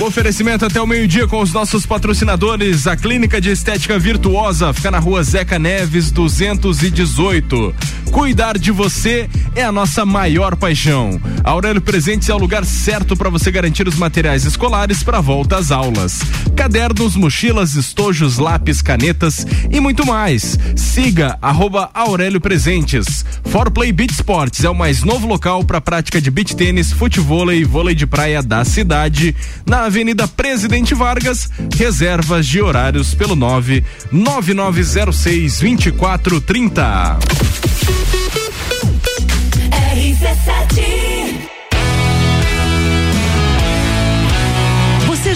[0.00, 2.86] Oferecimento até o meio-dia com os nossos patrocinadores.
[2.86, 7.74] A Clínica de Estética Virtuosa fica na rua Zeca Neves 218.
[8.10, 9.28] Cuidar de você
[9.58, 11.20] é a nossa maior paixão.
[11.42, 15.72] Aurélio Presentes é o lugar certo para você garantir os materiais escolares para volta às
[15.72, 16.20] aulas.
[16.54, 20.56] Cadernos, mochilas, estojos, lápis, canetas e muito mais.
[20.76, 23.24] Siga arroba Aurélio Presentes.
[23.46, 27.62] For Play Beach Sports é o mais novo local para prática de beach tênis, futevôlei
[27.62, 29.34] e vôlei de praia da cidade.
[29.66, 33.82] Na Avenida Presidente Vargas, reservas de horários pelo 9
[34.12, 37.18] 9906 2430.
[39.98, 41.17] Você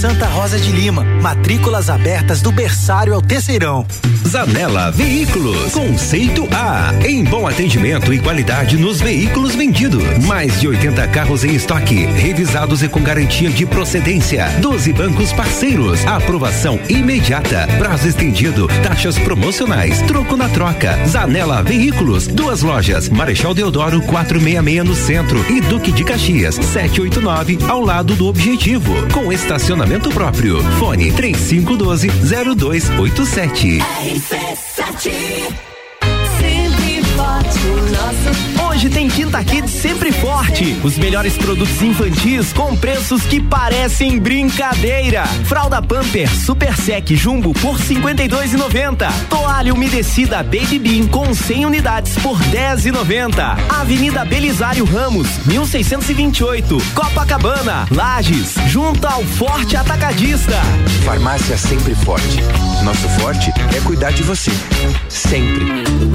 [0.00, 3.86] Santa Rosa de Lima, matrículas abertas do berçário ao terceirão.
[4.26, 10.02] Zanela Veículos, conceito A, em bom atendimento e qualidade nos veículos vendidos.
[10.24, 14.46] Mais de 80 carros em estoque, revisados e com garantia de procedência.
[14.62, 20.98] 12 bancos parceiros, aprovação imediata, prazo estendido, taxas promocionais, troco na troca.
[21.06, 25.44] Zanela Veículos, duas lojas, Marechal Deodoro 466 no centro.
[25.52, 30.62] E Duque de Caxias 789 ao lado do Objetivo, com estacionamento próprio.
[30.78, 32.08] Fone 3512
[32.56, 33.78] 0287.
[33.80, 35.12] Sempre forte, o
[35.52, 35.69] nosso.
[38.80, 40.74] Hoje tem Quinta Kids sempre forte.
[40.82, 45.26] Os melhores produtos infantis com preços que parecem brincadeira.
[45.44, 49.12] Fralda Pamper Super Sec Jumbo por 52,90.
[49.28, 53.58] Toalha umedecida Baby Bean com 100 unidades por 10,90.
[53.68, 56.78] Avenida Belisário Ramos, 1628.
[56.94, 60.56] Copacabana, Lages, junto ao Forte Atacadista.
[61.04, 62.40] Farmácia sempre forte.
[62.82, 64.50] Nosso forte é cuidar de você.
[65.08, 65.66] Sempre.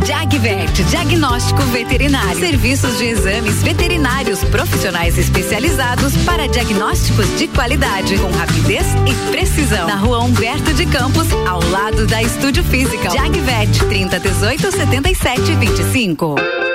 [0.05, 0.83] Jagvet,
[1.15, 2.39] diagnóstico veterinário.
[2.39, 9.87] Serviços de exames veterinários profissionais especializados para diagnósticos de qualidade, com rapidez e precisão.
[9.87, 13.09] Na rua Humberto de Campos, ao lado da Estúdio Física.
[13.09, 16.35] Jagvet, 30 18 77 25.
[16.35, 16.74] No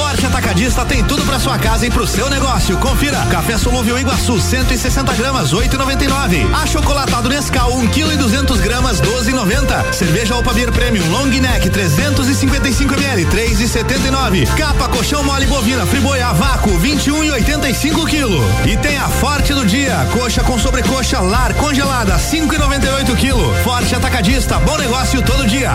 [0.00, 2.74] Forte Atacadista tem tudo para sua casa e pro seu negócio.
[2.78, 6.54] Confira: café solúvel Iguaçu 160 gramas 8,99.
[6.54, 9.92] Achocolatado Nescau 1 kg e 200 gramas 12,90.
[9.92, 14.46] Cerveja Opa Beer Premium Long Neck 355 ml 3,79.
[14.56, 18.70] Capa colchão mole bovina Friboi a vácuo 21,85 kg.
[18.70, 23.62] E tem a Forte do dia: coxa com sobrecoxa lar congelada 5,98 kg.
[23.62, 25.74] Forte Atacadista, bom negócio todo dia.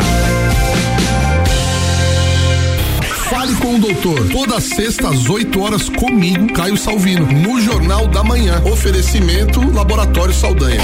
[3.29, 4.27] Fale com o doutor.
[4.29, 8.61] Toda sexta às 8 horas comigo, Caio Salvino, no Jornal da Manhã.
[8.65, 10.79] Oferecimento Laboratório Saldanha.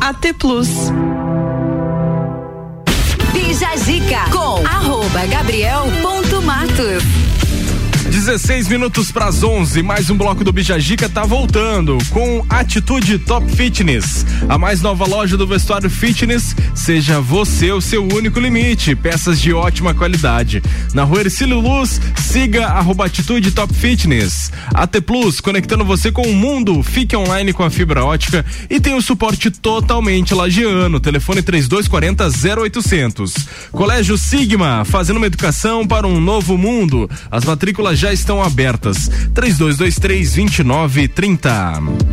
[0.00, 0.68] AT Plus.
[3.32, 7.02] Bija Zica com arroba Gabriel ponto Matos.
[8.24, 13.46] 16 minutos para as 11, mais um bloco do Bijagica tá voltando com Atitude Top
[13.54, 16.56] Fitness, a mais nova loja do vestuário fitness.
[16.74, 20.62] Seja você o seu único limite, peças de ótima qualidade.
[20.94, 24.50] Na rua Ercílio Luz, siga arroba Atitude Top Fitness.
[24.72, 26.82] AT Plus, conectando você com o mundo.
[26.82, 30.98] Fique online com a fibra ótica e tem o suporte totalmente lagiano.
[30.98, 33.34] Telefone 3240 0800.
[33.70, 37.10] Colégio Sigma, fazendo uma educação para um novo mundo.
[37.30, 39.08] As matrículas já estão abertas.
[39.34, 42.04] 3223 2930.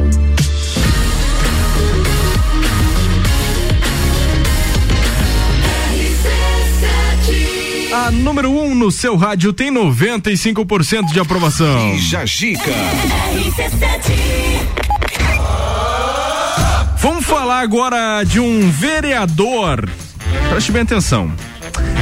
[7.93, 11.97] A número 1 um no seu rádio tem 95% de aprovação.
[11.97, 12.72] Jajica.
[16.97, 19.89] Vamos falar agora de um vereador.
[20.49, 21.34] Preste bem atenção.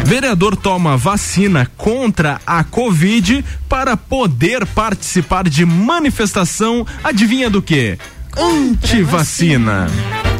[0.05, 7.97] Vereador toma vacina contra a Covid para poder participar de manifestação, adivinha do que?
[8.37, 9.87] Antivacina.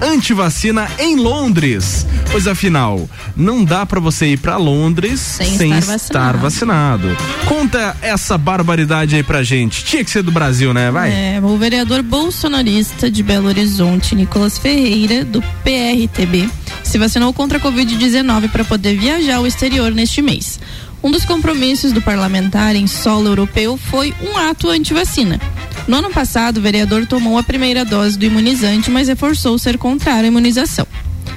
[0.01, 2.05] antivacina em Londres.
[2.31, 7.07] Pois afinal, não dá pra você ir pra Londres sem, Sem estar estar vacinado.
[7.45, 9.83] Conta essa barbaridade aí pra gente.
[9.83, 10.89] Tinha que ser do Brasil, né?
[10.91, 11.11] Vai.
[11.11, 16.49] É, o vereador bolsonarista de Belo Horizonte, Nicolas Ferreira, do PRTB,
[16.89, 20.59] se vacinou contra a Covid-19 para poder viajar ao exterior neste mês.
[21.03, 25.39] Um dos compromissos do parlamentar em solo europeu foi um ato anti-vacina.
[25.87, 30.25] No ano passado, o vereador tomou a primeira dose do imunizante, mas reforçou ser contrário
[30.25, 30.87] à imunização.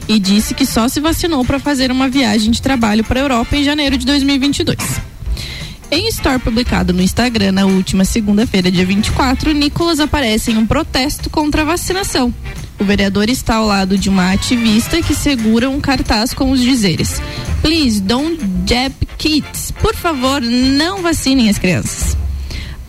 [0.09, 3.55] E disse que só se vacinou para fazer uma viagem de trabalho para a Europa
[3.55, 4.78] em janeiro de 2022.
[5.90, 11.28] Em story publicado no Instagram na última segunda-feira, dia 24, Nicolas aparece em um protesto
[11.28, 12.32] contra a vacinação.
[12.79, 17.20] O vereador está ao lado de uma ativista que segura um cartaz com os dizeres:
[17.61, 19.70] Please don't jab kids.
[19.81, 22.22] Por favor, não vacinem as crianças.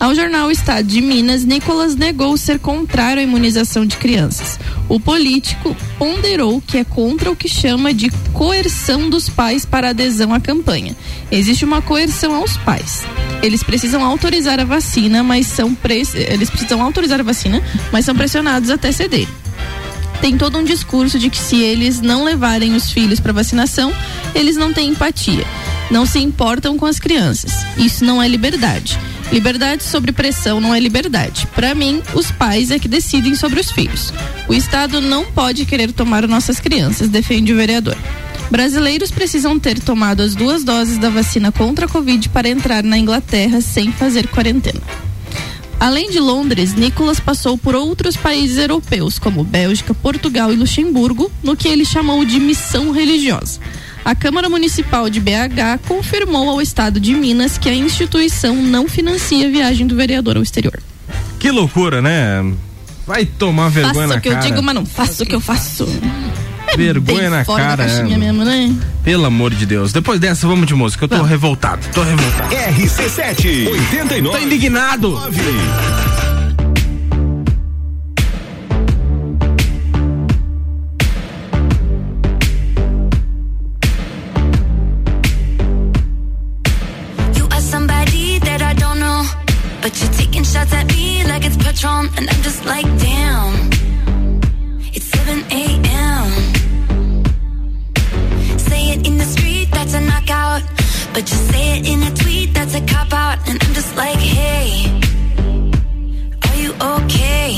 [0.04, 4.60] Ao jornal Estado de Minas, Nicolas negou ser contrário à imunização de crianças.
[4.86, 10.34] O político ponderou que é contra o que chama de coerção dos pais para adesão
[10.34, 10.94] à campanha.
[11.30, 13.02] Existe uma coerção aos pais.
[13.42, 16.14] Eles precisam autorizar a vacina, mas são pres...
[16.14, 19.26] eles precisam autorizar a vacina, mas são pressionados até ceder
[20.20, 23.92] tem todo um discurso de que se eles não levarem os filhos para vacinação,
[24.34, 25.44] eles não têm empatia,
[25.90, 27.52] não se importam com as crianças.
[27.76, 28.98] Isso não é liberdade.
[29.32, 31.46] Liberdade sobre pressão não é liberdade.
[31.54, 34.12] Para mim, os pais é que decidem sobre os filhos.
[34.48, 37.96] O Estado não pode querer tomar nossas crianças, defende o vereador.
[38.50, 42.98] Brasileiros precisam ter tomado as duas doses da vacina contra a Covid para entrar na
[42.98, 44.80] Inglaterra sem fazer quarentena.
[45.80, 51.56] Além de Londres, Nicolas passou por outros países europeus, como Bélgica, Portugal e Luxemburgo, no
[51.56, 53.60] que ele chamou de missão religiosa
[54.04, 59.46] a Câmara Municipal de BH confirmou ao Estado de Minas que a instituição não financia
[59.46, 60.78] a viagem do vereador ao exterior.
[61.38, 62.44] Que loucura, né?
[63.06, 64.18] Vai tomar vergonha faço na cara.
[64.18, 65.86] O que eu digo, mas não faço o que eu faço.
[66.76, 67.84] Vergonha na cara.
[67.84, 68.02] É.
[68.02, 68.74] Mesmo, né?
[69.02, 69.92] Pelo amor de Deus.
[69.92, 71.04] Depois dessa, vamos de música.
[71.04, 71.86] Eu tô revoltado.
[71.92, 72.54] Tô revoltado.
[72.54, 74.38] RC7 89.
[74.38, 75.10] Tô indignado.
[75.10, 75.40] 9.
[91.84, 93.70] Patron, and I'm just like, damn.
[94.94, 96.28] It's 7 a.m.
[98.58, 100.62] Say it in the street, that's a knockout,
[101.12, 104.16] but you say it in a tweet, that's a cop out, and I'm just like,
[104.16, 104.88] hey,
[106.46, 107.52] are you okay?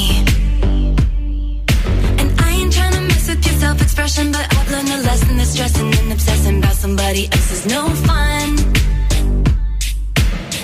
[2.18, 5.46] And I ain't trying to mess with your self-expression, but I've learned a lesson that
[5.46, 8.58] stressing and obsessing about somebody else is no fun.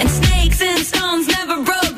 [0.01, 1.92] And snakes and stones never broke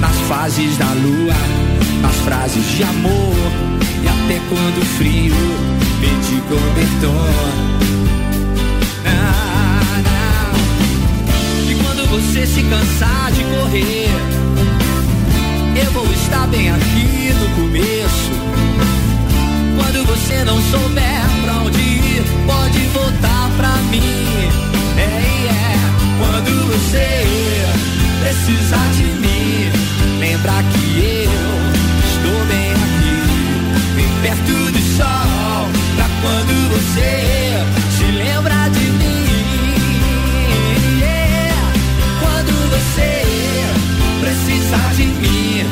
[0.00, 1.34] nas fases da lua,
[2.02, 3.34] nas frases de amor,
[4.02, 5.34] e até quando frio
[6.00, 7.66] pedir cobertor.
[9.06, 11.70] Ah, não.
[11.70, 14.08] E quando você se cansar de correr,
[15.84, 18.32] eu vou estar bem aqui no começo.
[19.76, 24.02] Quando você não souber pra onde ir, pode voltar pra mim.
[24.98, 25.76] É, é.
[26.18, 27.75] Quando você
[28.26, 29.70] precisar de mim,
[30.18, 31.30] lembrar que eu
[32.10, 33.18] estou bem aqui,
[33.94, 35.68] bem perto do sol.
[35.94, 37.10] Pra quando você
[37.96, 39.26] se lembrar de mim.
[41.04, 41.52] É.
[42.18, 43.22] Quando você
[44.20, 45.64] precisar de mim,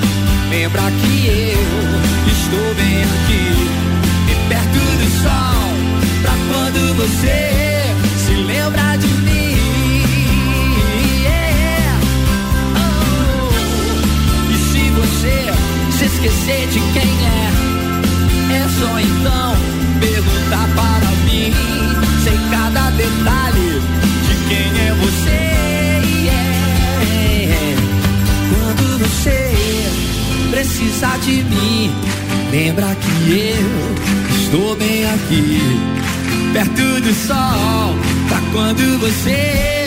[0.48, 1.64] lembra que eu
[2.28, 3.44] estou bem aqui,
[4.26, 5.74] bem perto do sol.
[6.22, 7.36] Pra quando você
[8.24, 9.63] se lembrar de mim.
[15.90, 17.50] Se esquecer de quem é,
[18.56, 19.56] é só então
[20.00, 21.52] perguntar para mim.
[22.22, 23.80] Sei cada detalhe
[24.26, 25.44] de quem é você.
[26.24, 27.76] Yeah.
[28.50, 29.38] Quando você
[30.50, 31.92] precisar de mim,
[32.50, 35.60] lembra que eu estou bem aqui,
[36.52, 37.94] perto do sol.
[38.28, 39.84] Pra quando você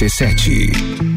[0.00, 1.07] RC7.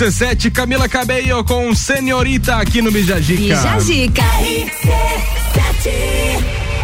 [0.00, 3.54] RC7, Camila Cabello com Senhorita aqui no Bijagica.
[3.54, 4.22] Bijagica.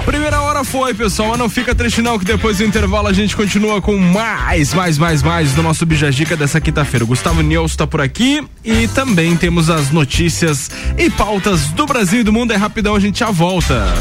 [0.05, 3.35] Primeira hora foi, pessoal, mas não fica triste não que depois do intervalo a gente
[3.35, 7.05] continua com mais, mais, mais, mais do nosso Bijagica dessa quinta-feira.
[7.05, 12.21] O Gustavo Nils está por aqui e também temos as notícias e pautas do Brasil
[12.21, 12.53] e do mundo.
[12.53, 13.95] É rapidão, a gente já volta.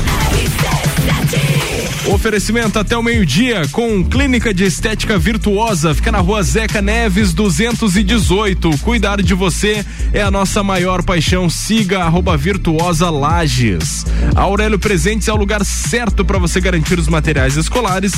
[2.16, 5.94] Oferecimento até o meio-dia com Clínica de Estética Virtuosa.
[5.94, 8.70] Fica na rua Zeca Neves 218.
[8.80, 11.50] Cuidar de você é a nossa maior paixão.
[11.50, 14.06] Siga arroba Virtuosa Lages.
[14.34, 18.14] Aurélio Presentes é o lugar certo para você garantir os materiais escolares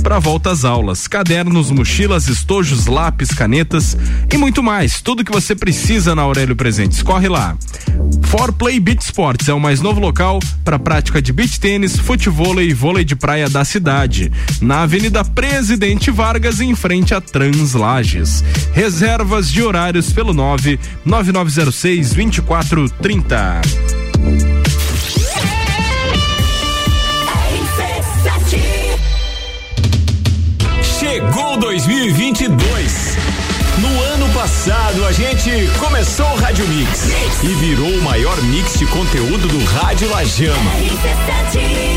[0.00, 1.08] para volta às aulas.
[1.08, 3.96] Cadernos, mochilas, estojos, lápis, canetas
[4.32, 5.02] e muito mais.
[5.02, 7.02] Tudo que você precisa na Aurélio Presentes.
[7.02, 7.58] Corre lá.
[8.30, 12.68] For Play Beach Sports é o mais novo local para prática de beach tênis, futevôlei
[12.68, 14.30] e vôlei de praia da cidade.
[14.62, 18.44] Na Avenida Presidente Vargas, em frente a Translages.
[18.72, 23.60] Reservas de horários pelo 9 9906 2430.
[31.00, 33.09] Chegou 2022.
[33.80, 37.08] No ano passado, a gente começou o Rádio Mix
[37.42, 40.70] e virou o maior mix de conteúdo do Rádio Lajano.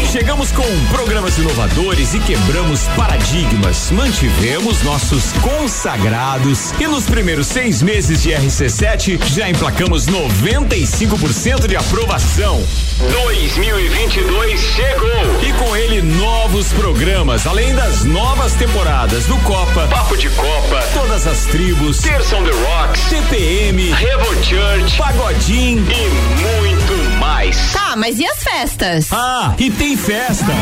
[0.09, 3.91] Chegamos com programas inovadores e quebramos paradigmas.
[3.91, 12.63] Mantivemos nossos consagrados e nos primeiros seis meses de RC7 já emplacamos 95% de aprovação.
[13.11, 20.29] 2022 chegou e com ele novos programas, além das novas temporadas do Copa, Papo de
[20.29, 27.73] Copa, todas as tribos, Terça on the Rocks, TPM, Revo Church, Pagodim e muito mais.
[27.73, 29.07] Tá, mas e as festas?
[29.11, 30.53] Ah, e tem festa.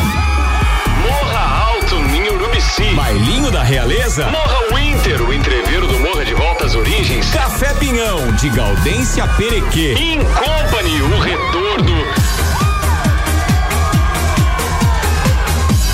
[2.71, 2.95] Urubici.
[2.95, 4.27] Bailinho da Realeza.
[4.27, 7.29] Morra Winter, o entreveiro do Morra de Volta às Origens.
[7.31, 9.93] Café Pinhão, de Gaudência Perequê.
[9.99, 12.05] In Company, o retorno.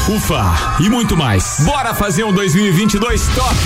[0.09, 1.61] Ufa, e muito mais.
[1.65, 3.57] Bora fazer um 2022 top.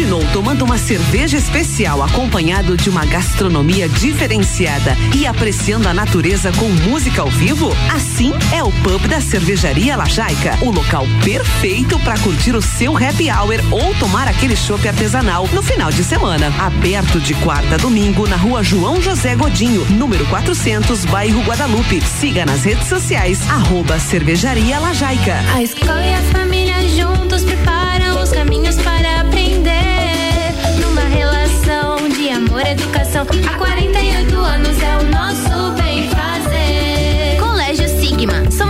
[0.00, 6.68] Imaginou tomando uma cerveja especial acompanhado de uma gastronomia diferenciada e apreciando a natureza com
[6.68, 7.70] música ao vivo?
[7.94, 13.30] Assim é o pub da Cervejaria Lajaica, o local perfeito para curtir o seu happy
[13.30, 16.46] hour ou tomar aquele chopp artesanal no final de semana.
[16.58, 22.00] Aberto de quarta a domingo na rua João José Godinho, número 400, bairro Guadalupe.
[22.00, 25.36] Siga nas redes sociais, arroba Cervejaria Lajaica.
[25.54, 29.19] A escola e a família juntos preparam os caminhos para
[33.10, 33.26] educação.
[33.46, 37.38] Há 48 anos é o nosso bem fazer.
[37.40, 38.50] Colégio Sigma.
[38.50, 38.69] Somos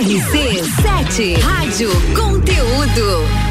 [0.01, 3.50] RC7 Rádio Conteúdo.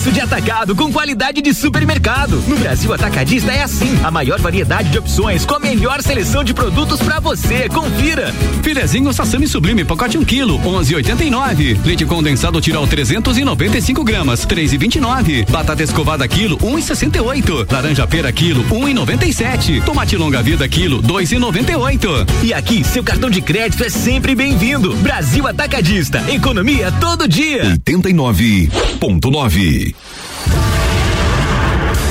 [0.00, 2.42] Preço de atacado com qualidade de supermercado.
[2.48, 4.00] No Brasil Atacadista é assim.
[4.02, 7.68] A maior variedade de opções com a melhor seleção de produtos pra você.
[7.68, 8.32] Confira.
[8.62, 11.84] Filezinho Sassami Sublime, pacote 1 kg, 11,89.
[11.84, 15.46] Leite condensado Tirol 395 gramas, 3,29.
[15.50, 17.70] Batata escovada quilo, 1,68.
[17.70, 19.84] Laranja pera quilo, 1,97.
[19.84, 22.26] Tomate longa vida quilo, 2,98.
[22.42, 24.96] E aqui, seu cartão de crédito é sempre bem-vindo.
[24.96, 26.24] Brasil Atacadista.
[26.32, 27.76] Economia todo dia.
[27.86, 29.89] 89.9.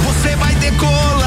[0.06, 1.19] Você vai decolar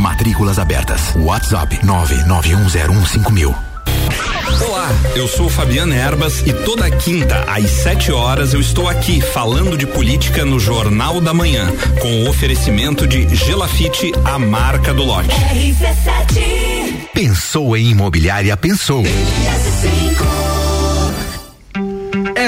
[0.00, 1.14] Matrículas abertas.
[1.14, 3.54] WhatsApp 991015000.
[4.66, 9.76] Olá, eu sou Fabiana Erbas e toda quinta às 7 horas eu estou aqui falando
[9.76, 11.70] de política no Jornal da Manhã,
[12.00, 15.28] com o oferecimento de Gelafite, a marca do lote.
[15.28, 19.02] RC7 Pensou em imobiliária, pensou.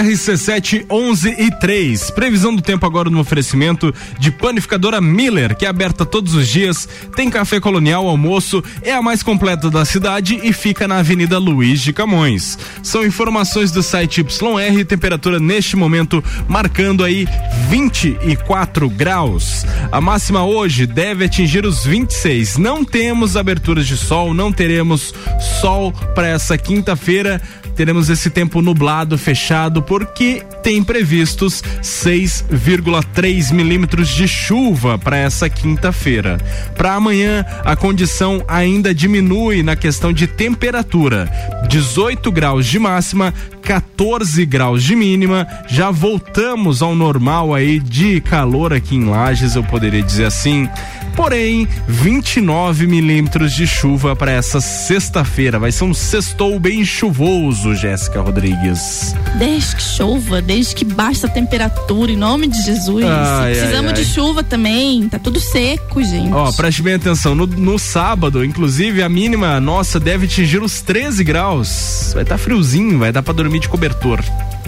[0.03, 2.11] RC7 11 e 3.
[2.11, 6.89] Previsão do tempo agora no oferecimento de panificadora Miller, que é aberta todos os dias,
[7.15, 11.81] tem café colonial, almoço, é a mais completa da cidade e fica na Avenida Luiz
[11.81, 12.59] de Camões.
[12.83, 17.29] São informações do site YR, temperatura neste momento marcando aí
[17.69, 19.65] 24 graus.
[19.93, 22.57] A máxima hoje deve atingir os 26.
[22.57, 25.15] Não temos aberturas de sol, não teremos
[25.61, 27.41] sol para essa quinta-feira
[27.75, 36.39] teremos esse tempo nublado, fechado, porque tem previstos 6,3 milímetros de chuva para essa quinta-feira.
[36.77, 41.31] Para amanhã, a condição ainda diminui na questão de temperatura.
[41.69, 45.47] 18 graus de máxima, 14 graus de mínima.
[45.69, 50.69] Já voltamos ao normal aí de calor aqui em Lages, eu poderia dizer assim.
[51.15, 55.59] Porém, 29 milímetros de chuva para essa sexta-feira.
[55.59, 59.15] Vai ser um sextou bem chuvoso, Jéssica Rodrigues.
[59.39, 63.05] Desde que chova, desde que baixa a temperatura, em nome de Jesus.
[63.05, 64.05] Ai, Precisamos ai, ai.
[64.05, 65.09] de chuva também.
[65.09, 66.33] Tá tudo seco, gente.
[66.33, 67.35] Ó, preste bem atenção.
[67.35, 72.11] No, no, sábado, inclusive, a mínima nossa deve atingir os 13 graus.
[72.13, 74.21] Vai estar tá friozinho, vai dar para dormir de cobertor.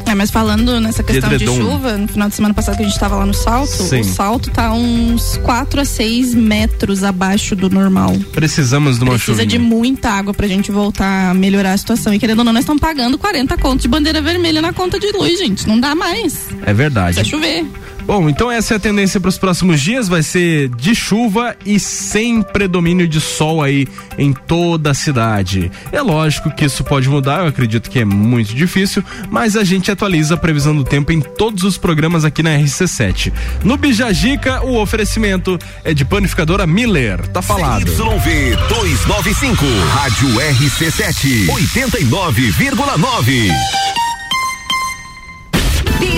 [0.07, 2.85] É, mas falando nessa questão de, de chuva, no final de semana passado que a
[2.85, 4.01] gente estava lá no salto, Sim.
[4.01, 8.13] o salto tá uns 4 a 6 metros abaixo do normal.
[8.33, 9.47] Precisamos de uma Precisa chuvinha.
[9.47, 12.13] de muita água pra gente voltar a melhorar a situação.
[12.13, 15.11] E querendo ou não, nós estamos pagando 40 contos de bandeira vermelha na conta de
[15.11, 15.67] luz, gente.
[15.67, 16.49] Não dá mais.
[16.67, 17.15] É verdade.
[17.15, 17.65] Precisa chover.
[18.07, 21.81] Bom, então essa é a tendência para os próximos dias, vai ser de chuva e
[21.81, 23.89] sem predomínio de sol aí
[24.19, 25.73] em toda a cidade.
[25.91, 29.91] É lógico que isso pode mudar, eu acredito que é muito difícil, mas a gente
[29.91, 33.33] atualiza a previsão do tempo em todos os programas aqui na RC7.
[33.63, 37.91] No Bijagica, o oferecimento é de panificadora Miller, tá falado.
[37.91, 44.04] YV 295, Rádio RC7, 89,9.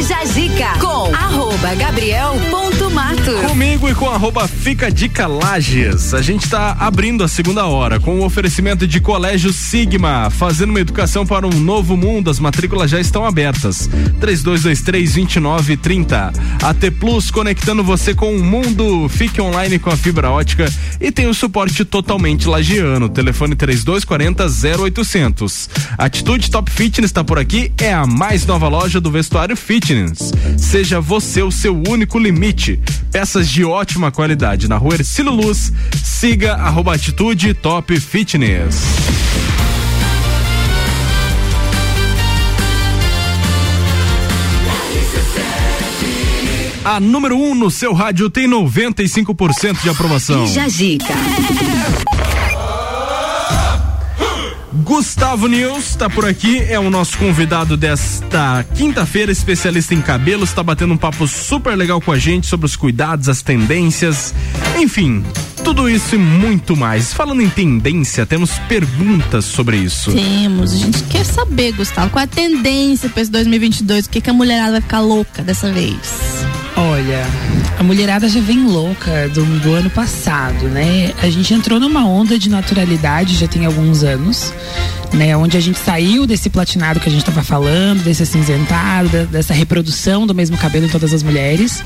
[0.02, 3.32] Zica com arroba Gabriel ponto Mato.
[3.48, 6.12] Comigo e com arroba Fica Dica Lages.
[6.12, 10.80] A gente está abrindo a segunda hora com o oferecimento de Colégio Sigma, fazendo uma
[10.80, 12.28] educação para um novo mundo.
[12.30, 13.88] As matrículas já estão abertas.
[14.20, 16.32] 3223 2930.
[16.62, 19.08] AT Plus conectando você com o mundo.
[19.08, 20.70] Fique online com a fibra ótica
[21.00, 23.08] e tem o suporte totalmente lagiano.
[23.08, 24.44] Telefone 3240
[24.82, 25.70] 0800.
[25.96, 27.72] Atitude Top Fitness está por aqui.
[27.78, 30.32] É a mais nova loja do vestuário Fit Fitness.
[30.58, 32.80] Seja você o seu único limite.
[33.12, 35.72] Peças de ótima qualidade na rua Ercílio Luz.
[36.02, 38.82] Siga arroba atitude top fitness.
[46.84, 50.48] A número 1 um no seu rádio tem 95% de aprovação.
[50.48, 51.14] Jajica.
[54.82, 60.62] Gustavo News está por aqui, é o nosso convidado desta quinta-feira, especialista em cabelos, está
[60.62, 64.34] batendo um papo super legal com a gente sobre os cuidados, as tendências,
[64.78, 65.24] enfim,
[65.64, 67.12] tudo isso e muito mais.
[67.12, 70.12] Falando em tendência, temos perguntas sobre isso.
[70.12, 70.72] Temos.
[70.72, 74.06] A gente quer saber, Gustavo, qual é a tendência para esse 2022?
[74.06, 75.96] O que, que a mulherada vai ficar louca dessa vez?
[76.76, 77.26] Olha,
[77.78, 81.12] a mulherada já vem louca do, do, ano passado, né?
[81.22, 84.52] A gente entrou numa onda de naturalidade já tem alguns anos,
[85.12, 85.36] né?
[85.36, 90.26] Onde a gente saiu desse platinado que a gente estava falando, desse acinzentado, dessa reprodução
[90.26, 91.84] do mesmo cabelo em todas as mulheres.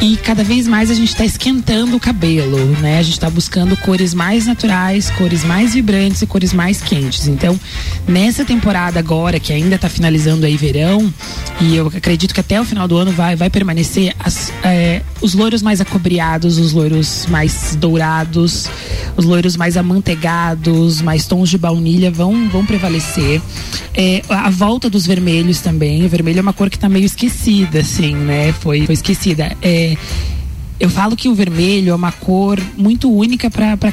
[0.00, 2.98] E cada vez mais a gente está esquentando o cabelo, né?
[2.98, 7.28] A gente está buscando cores mais naturais, cores mais vibrantes e cores mais quentes.
[7.28, 7.58] Então,
[8.08, 11.14] nessa temporada agora, que ainda está finalizando aí verão,
[11.62, 15.32] e eu acredito que até o final do ano vai, vai permanecer as, é, os
[15.32, 18.68] loiros mais acobreados, os loiros mais dourados,
[19.16, 23.40] os loiros mais amanteigados, mais tons de baunilha vão, vão prevalecer.
[23.94, 26.04] É, a volta dos vermelhos também.
[26.04, 28.52] O vermelho é uma cor que está meio esquecida, assim, né?
[28.54, 29.56] Foi, foi esquecida.
[29.62, 29.96] É,
[30.80, 33.92] eu falo que o vermelho é uma cor muito única para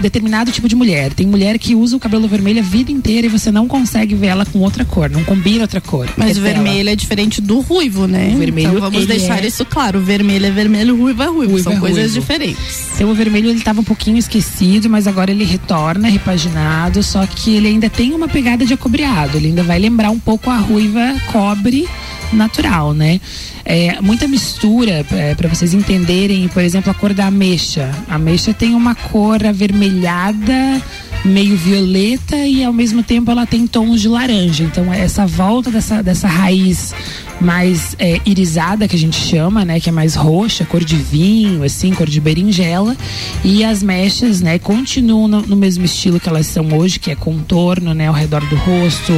[0.00, 1.12] determinado tipo de mulher.
[1.12, 4.28] Tem mulher que usa o cabelo vermelho a vida inteira e você não consegue ver
[4.28, 6.08] ela com outra cor, não combina outra cor.
[6.16, 8.32] Mas o vermelho é diferente do ruivo, né?
[8.34, 9.46] O vermelho, então vamos deixar é...
[9.46, 9.98] isso claro.
[9.98, 11.52] O vermelho é vermelho, ruivo é ruivo.
[11.52, 12.20] ruivo São é coisas ruivo.
[12.20, 12.90] diferentes.
[12.94, 17.54] Então o vermelho ele estava um pouquinho esquecido, mas agora ele retorna repaginado, só que
[17.54, 19.36] ele ainda tem uma pegada de acobreado.
[19.36, 21.88] Ele ainda vai lembrar um pouco a ruiva cobre
[22.32, 23.20] natural, né?
[23.64, 27.90] É, muita mistura é, para vocês entenderem, por exemplo, a cor da ameixa.
[28.08, 30.82] A ameixa tem uma cor avermelhada
[31.24, 34.64] meio violeta e ao mesmo tempo ela tem tons de laranja.
[34.64, 36.94] Então essa volta dessa, dessa raiz
[37.40, 41.62] mais é, irisada que a gente chama, né, que é mais roxa, cor de vinho,
[41.62, 42.96] assim, cor de berinjela,
[43.42, 47.14] e as mechas, né, continuam no, no, mesmo estilo que elas são hoje, que é
[47.14, 49.12] contorno, né, ao redor do rosto.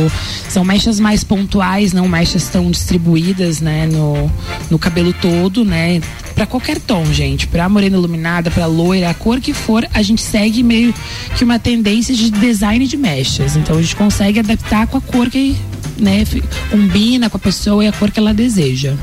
[0.49, 4.31] São mechas mais pontuais, não mechas tão distribuídas, né, no,
[4.71, 6.01] no cabelo todo, né,
[6.35, 10.23] para qualquer tom, gente, para morena iluminada, para loira, a cor que for, a gente
[10.23, 10.95] segue meio
[11.37, 13.57] que uma tendência de design de mechas.
[13.57, 15.57] Então a gente consegue adaptar com a cor que
[15.99, 16.25] né,
[16.71, 18.95] combina com a pessoa e a cor que ela deseja.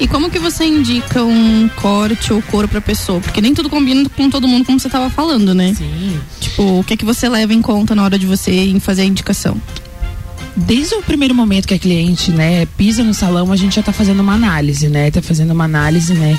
[0.00, 3.20] E como que você indica um corte ou cor pra pessoa?
[3.20, 5.74] Porque nem tudo combina com todo mundo, como você tava falando, né?
[5.74, 6.20] Sim.
[6.40, 9.04] Tipo, o que é que você leva em conta na hora de você fazer a
[9.04, 9.60] indicação?
[10.54, 13.92] Desde o primeiro momento que a cliente, né, pisa no salão, a gente já tá
[13.92, 15.10] fazendo uma análise, né?
[15.10, 16.38] Tá fazendo uma análise, né?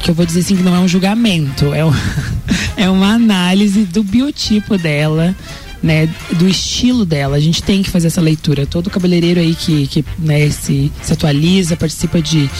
[0.00, 1.92] Que eu vou dizer assim que não é um julgamento, é, um,
[2.76, 5.36] é uma análise do biotipo dela,
[5.82, 7.36] né, do estilo dela.
[7.36, 8.66] A gente tem que fazer essa leitura.
[8.66, 12.50] Todo cabeleireiro aí que, que né, se, se atualiza, participa de,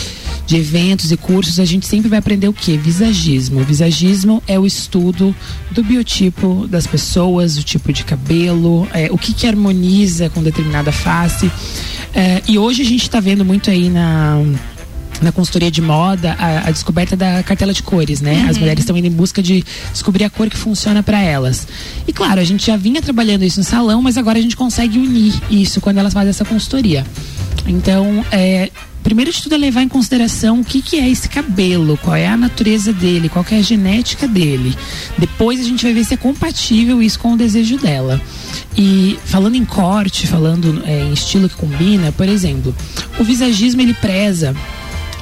[0.46, 2.76] de eventos e cursos, a gente sempre vai aprender o que?
[2.76, 3.60] Visagismo.
[3.64, 5.34] visagismo é o estudo
[5.70, 10.92] do biotipo das pessoas, o tipo de cabelo, é, o que, que harmoniza com determinada
[10.92, 11.50] face.
[12.14, 14.42] É, e hoje a gente está vendo muito aí na
[15.20, 18.42] na consultoria de moda a, a, descoberta da cartela de cores, né?
[18.42, 18.50] Uhum.
[18.50, 21.66] As mulheres estão indo em busca de descobrir a cor que funciona para elas.
[22.06, 24.98] E claro, a gente já vinha trabalhando isso no salão, mas agora a gente consegue
[24.98, 27.04] unir isso quando elas fazem essa consultoria.
[27.66, 28.70] Então, é,
[29.02, 32.26] primeiro de tudo é levar em consideração o que, que é esse cabelo, qual é
[32.26, 34.76] a natureza dele, qual é a genética dele.
[35.16, 38.20] Depois a gente vai ver se é compatível isso com o desejo dela.
[38.76, 42.74] E falando em corte, falando é, em estilo que combina, por exemplo,
[43.18, 44.54] o visagismo ele preza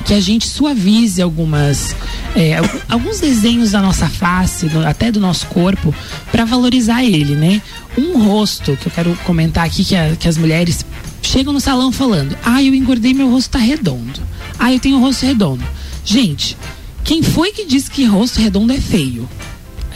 [0.07, 1.95] que a gente suavize algumas
[2.35, 2.57] é,
[2.89, 5.93] alguns desenhos da nossa face, do, até do nosso corpo,
[6.31, 7.61] para valorizar ele, né?
[7.99, 10.87] Um rosto que eu quero comentar aqui que, a, que as mulheres
[11.23, 14.21] chegam no salão falando: "Ah, eu engordei, meu rosto tá redondo.
[14.59, 15.65] Ah, eu tenho o rosto redondo".
[16.05, 16.57] Gente,
[17.03, 19.29] quem foi que disse que rosto redondo é feio?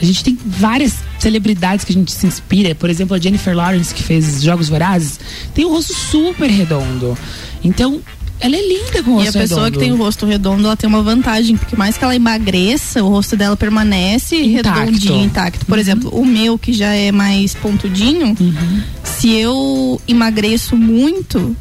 [0.01, 3.93] A gente tem várias celebridades que a gente se inspira, por exemplo, a Jennifer Lawrence
[3.93, 5.19] que fez Jogos Vorazes,
[5.53, 7.15] tem um rosto super redondo.
[7.63, 8.01] Então,
[8.41, 9.25] ela é linda com o rosto redondo.
[9.25, 9.71] E a pessoa redondo.
[9.71, 13.09] que tem o rosto redondo, ela tem uma vantagem, porque mais que ela emagreça, o
[13.09, 14.79] rosto dela permanece intacto.
[14.79, 15.65] redondinho, intacto.
[15.65, 15.79] Por uhum.
[15.79, 18.81] exemplo, o meu, que já é mais pontudinho, uhum.
[19.03, 21.55] se eu emagreço muito,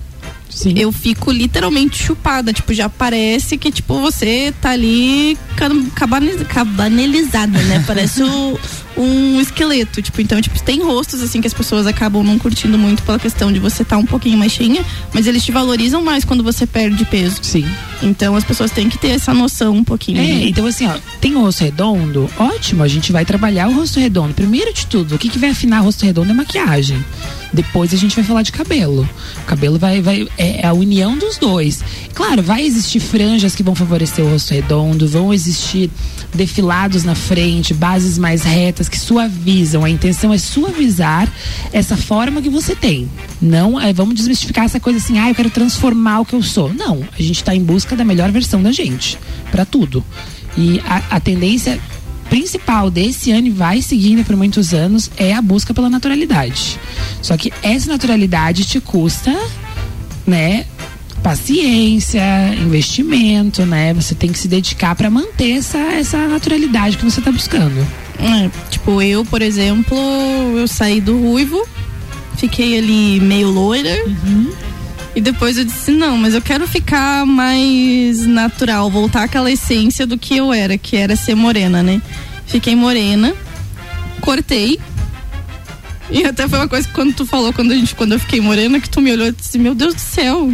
[0.49, 0.75] Sim.
[0.77, 2.53] eu fico literalmente chupada.
[2.53, 5.39] Tipo, já parece que, tipo, você tá ali
[6.49, 7.85] cabanelizada, né?
[7.87, 8.59] Parece o,
[9.03, 10.03] um esqueleto.
[10.03, 13.53] Tipo, então, tipo, tem rostos, assim, que as pessoas acabam não curtindo muito pela questão
[13.53, 16.67] de você estar tá um pouquinho mais cheinha, mas eles te valorizam mais quando você
[16.67, 17.39] perde peso.
[17.43, 17.65] Sim.
[18.03, 20.19] Então, as pessoas têm que ter essa noção um pouquinho.
[20.19, 20.45] É, né?
[20.45, 22.31] então, assim, ó, tem o rosto redondo?
[22.39, 24.35] Ótimo, a gente vai trabalhar o rosto redondo.
[24.35, 27.05] Primeiro de tudo, o que, que vai afinar o rosto redondo é maquiagem.
[27.53, 29.09] Depois a gente vai falar de cabelo.
[29.39, 31.83] O cabelo vai, vai é, é a união dos dois.
[32.15, 35.91] Claro, vai existir franjas que vão favorecer o rosto redondo, vão existir
[36.33, 39.85] defilados na frente, bases mais retas que suavizam.
[39.85, 41.31] A intenção é suavizar
[41.73, 43.09] essa forma que você tem.
[43.41, 46.73] Não, é, vamos desmistificar essa coisa assim, ah, eu quero transformar o que eu sou.
[46.75, 49.19] Não, a gente está em busca da melhor versão da gente,
[49.51, 50.05] para tudo.
[50.57, 51.81] E a, a tendência
[52.29, 56.79] principal desse ano e vai seguindo por muitos anos é a busca pela naturalidade.
[57.21, 59.37] Só que essa naturalidade te custa,
[60.27, 60.65] né?
[61.23, 62.23] Paciência,
[62.55, 63.93] investimento, né?
[63.95, 67.87] Você tem que se dedicar para manter essa, essa naturalidade que você está buscando.
[68.19, 69.97] É, tipo, eu, por exemplo,
[70.57, 71.67] eu saí do ruivo,
[72.37, 73.97] fiquei ali meio loira.
[74.07, 74.53] Uhum.
[75.15, 80.17] E depois eu disse, não, mas eu quero ficar mais natural, voltar aquela essência do
[80.17, 82.01] que eu era, que era ser morena, né?
[82.47, 83.35] Fiquei morena,
[84.21, 84.79] cortei.
[86.11, 88.41] E até foi uma coisa que quando tu falou, quando, a gente, quando eu fiquei
[88.41, 90.53] morena, que tu me olhou e disse, meu Deus do céu,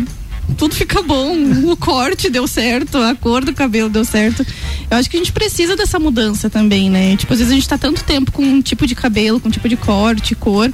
[0.56, 1.34] tudo fica bom.
[1.70, 4.46] O corte deu certo, a cor do cabelo deu certo.
[4.90, 7.16] Eu acho que a gente precisa dessa mudança também, né?
[7.16, 9.52] Tipo, às vezes a gente tá tanto tempo com um tipo de cabelo, com um
[9.52, 10.72] tipo de corte, cor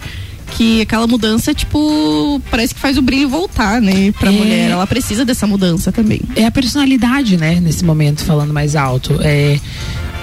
[0.57, 4.33] que aquela mudança, tipo, parece que faz o brilho voltar, né, pra é...
[4.33, 4.71] mulher.
[4.71, 6.21] Ela precisa dessa mudança também.
[6.37, 9.19] É a personalidade, né, nesse momento, falando mais alto.
[9.23, 9.59] É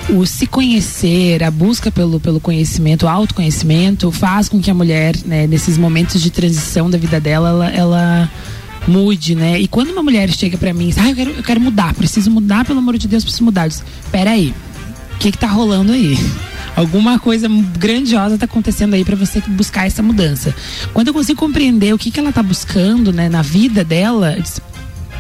[0.10, 5.16] o se conhecer, a busca pelo, pelo conhecimento, o autoconhecimento, faz com que a mulher,
[5.26, 8.32] né, nesses momentos de transição da vida dela, ela, ela
[8.88, 9.60] mude, né?
[9.60, 11.94] E quando uma mulher chega para mim e diz, ah, eu quero, eu quero mudar,
[11.94, 13.68] preciso mudar, pelo amor de Deus, preciso mudar.
[13.68, 13.74] Eu
[14.12, 14.54] peraí,
[15.16, 16.18] o que que tá rolando aí?
[16.76, 20.56] Alguma coisa grandiosa está acontecendo aí para você buscar essa mudança.
[20.94, 24.38] Quando eu consigo compreender o que, que ela está buscando, né, na vida dela,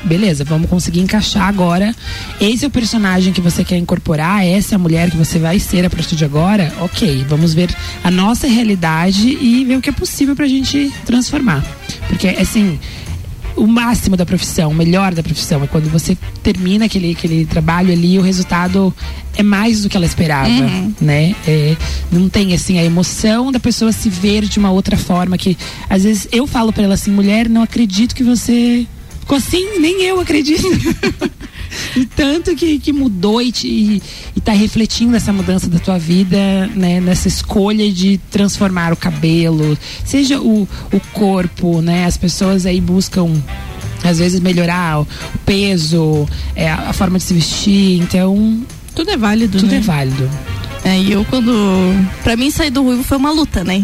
[0.03, 1.93] beleza, vamos conseguir encaixar agora.
[2.39, 5.59] Esse é o personagem que você quer incorporar, essa é a mulher que você vai
[5.59, 6.73] ser a partir de agora.
[6.79, 11.63] Ok, vamos ver a nossa realidade e ver o que é possível pra gente transformar.
[12.07, 12.79] Porque, assim,
[13.59, 17.91] o máximo da profissão, o melhor da profissão é quando você termina aquele, aquele trabalho
[17.91, 18.93] ali o resultado
[19.35, 20.93] é mais do que ela esperava, Uhum.
[21.01, 21.35] né?
[21.47, 21.75] É,
[22.11, 25.57] não tem assim a emoção da pessoa se ver de uma outra forma que
[25.89, 28.85] às vezes eu falo pra ela assim, mulher, não acredito que você
[29.19, 30.63] ficou assim, nem eu acredito.
[31.95, 34.01] E tanto que, que mudou e, te, e,
[34.35, 36.99] e tá refletindo essa mudança da tua vida, né?
[36.99, 42.05] Nessa escolha de transformar o cabelo, seja o, o corpo, né?
[42.05, 43.31] As pessoas aí buscam
[44.03, 45.07] às vezes melhorar o
[45.45, 48.61] peso, é, a, a forma de se vestir, então
[48.95, 49.77] Tudo é válido, tudo né?
[49.77, 50.29] é válido.
[50.83, 51.51] É, e eu quando.
[52.23, 53.83] Pra mim sair do ruivo foi uma luta, né?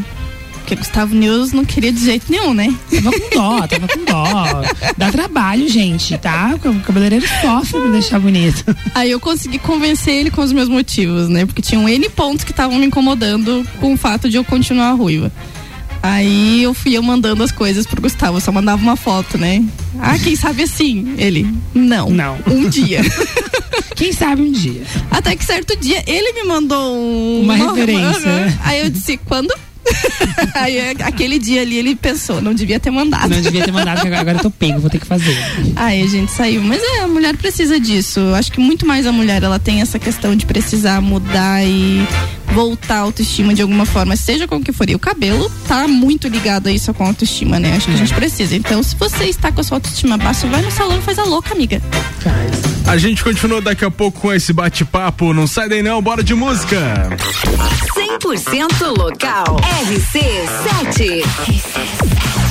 [0.66, 2.74] Porque Gustavo News não queria de jeito nenhum, né?
[2.92, 4.64] Tava com dó, tava com dó.
[4.98, 6.56] Dá trabalho, gente, tá?
[6.66, 8.66] O cabeleireiro sofre pra deixar bonito.
[8.96, 11.46] Aí eu consegui convencer ele com os meus motivos, né?
[11.46, 15.32] Porque tinham N pontos que estavam me incomodando com o fato de eu continuar ruiva.
[16.02, 19.64] Aí eu fui eu mandando as coisas pro Gustavo, eu só mandava uma foto, né?
[20.00, 21.14] Ah, quem sabe assim?
[21.16, 22.10] Ele, não.
[22.10, 22.40] Não.
[22.48, 23.02] Um dia.
[23.96, 24.82] Quem sabe um dia.
[25.10, 28.40] Até que certo dia ele me mandou um- Uma referência, Aham.
[28.42, 28.60] né?
[28.66, 29.54] Aí eu disse, quando?
[30.56, 33.30] Aí aquele dia ali ele pensou, não devia ter mandado.
[33.30, 35.38] Não devia ter mandado, agora eu tô pego, vou ter que fazer.
[35.76, 36.62] Aí a gente saiu.
[36.62, 38.20] Mas é, a mulher precisa disso.
[38.36, 42.06] Acho que muito mais a mulher, ela tem essa questão de precisar mudar e
[42.54, 44.90] voltar a autoestima de alguma forma, seja com o que for.
[44.90, 47.76] E o cabelo tá muito ligado a isso com a autoestima, né?
[47.76, 48.56] Acho que a gente precisa.
[48.56, 51.24] Então, se você está com a sua autoestima baixa, vai no salão e faz a
[51.24, 51.82] louca, amiga.
[52.88, 55.34] A gente continua daqui a pouco com esse bate-papo.
[55.34, 57.10] Não sai daí não, bora de música.
[57.96, 59.58] 100% local.
[59.88, 61.24] RC7.
[61.24, 62.45] RC7.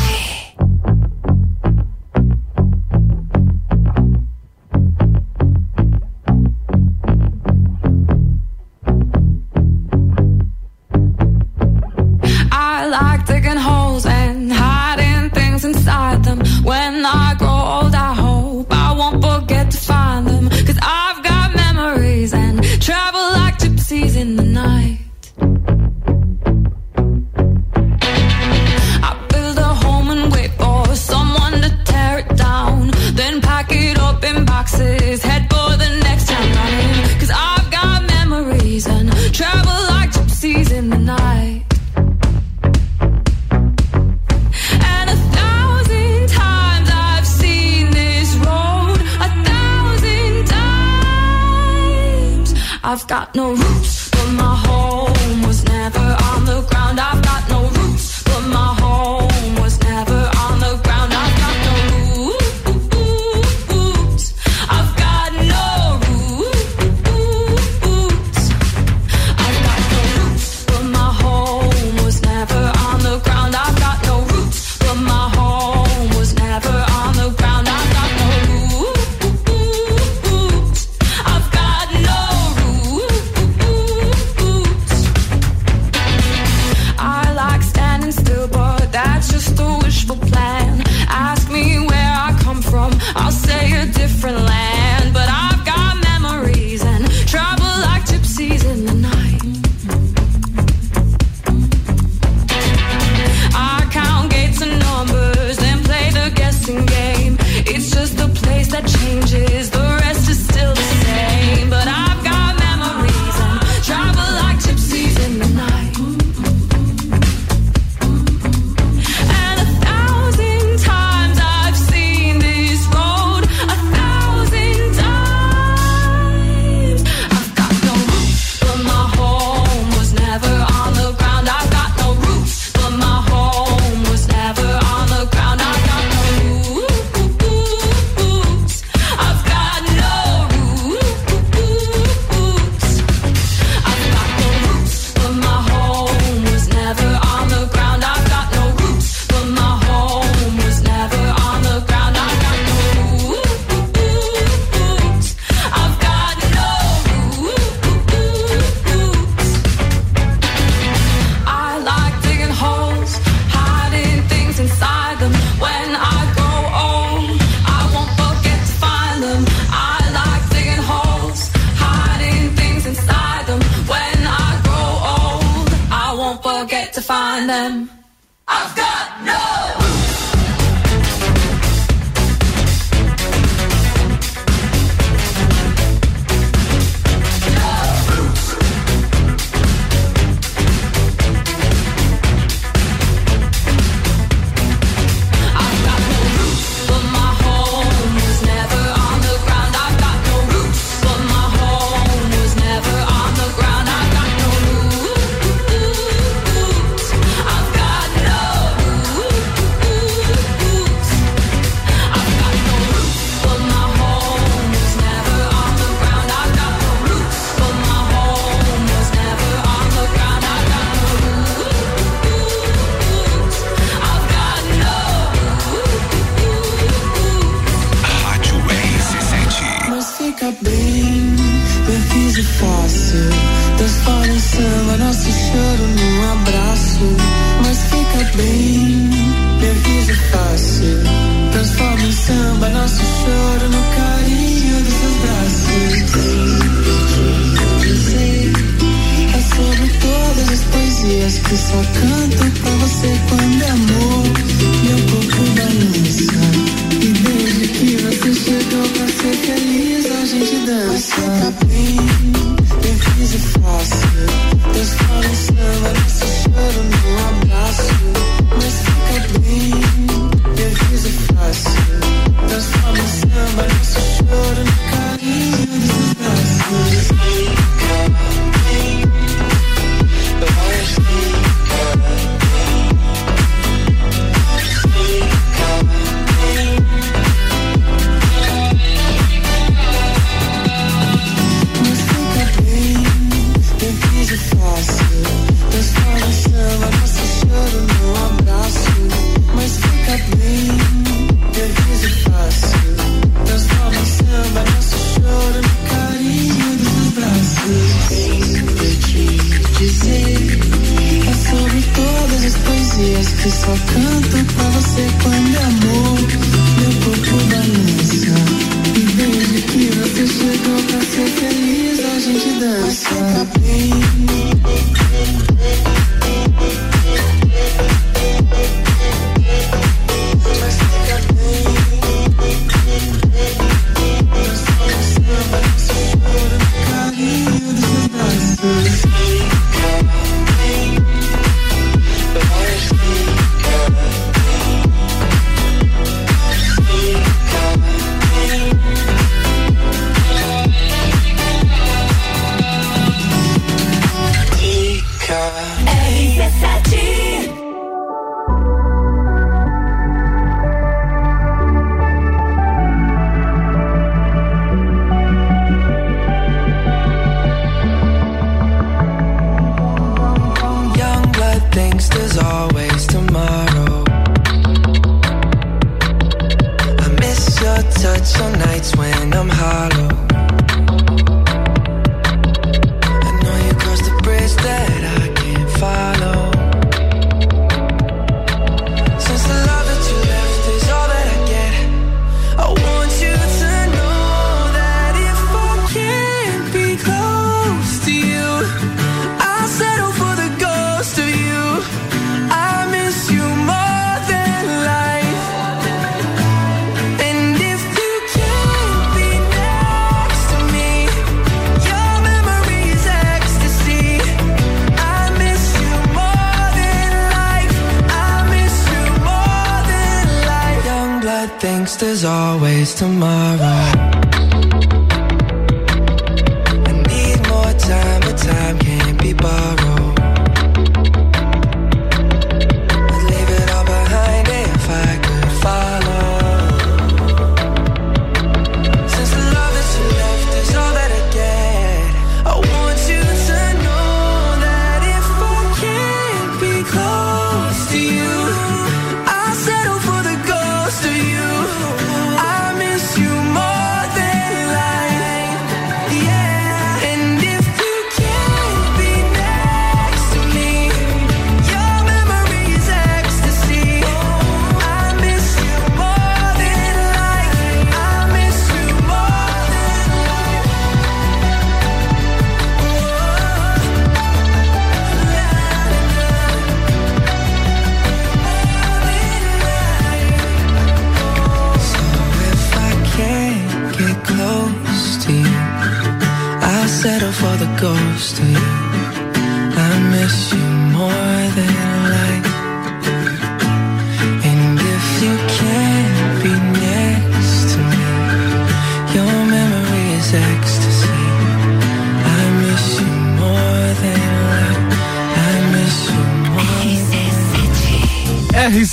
[53.15, 53.84] Got no roots,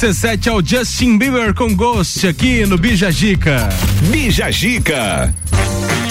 [0.02, 3.69] 17 é o Justin Bieber com Ghost aqui no Bija Gica.
[4.10, 5.32] Bija Gica.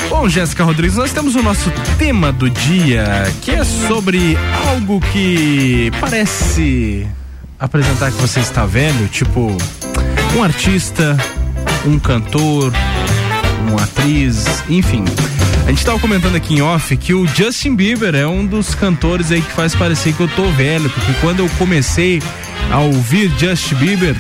[0.09, 3.05] Bom, Jéssica Rodrigues, nós temos o nosso tema do dia,
[3.43, 4.39] que é sobre
[4.69, 7.05] algo que parece
[7.59, 9.57] apresentar que você está vendo, tipo
[10.37, 11.17] um artista,
[11.85, 12.73] um cantor,
[13.69, 15.03] uma atriz, enfim.
[15.65, 19.33] A gente estava comentando aqui em off que o Justin Bieber é um dos cantores
[19.33, 22.23] aí que faz parecer que eu tô velho, porque quando eu comecei
[22.71, 24.17] a ouvir Justin Bieber,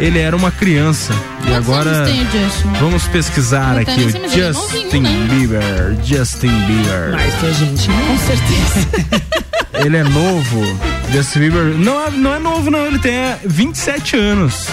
[0.00, 1.12] ele era uma criança.
[1.12, 2.68] e Quantos agora anos tem o Justin?
[2.80, 5.26] vamos pesquisar aqui o é Justin né?
[5.30, 7.12] Bieber, Justin Bieber.
[7.12, 8.02] Mais que a gente, né?
[8.08, 9.32] Com certeza.
[9.84, 10.78] Ele é novo.
[11.12, 14.68] Justin Bieber não é, não é novo não, ele tem é, 27 anos.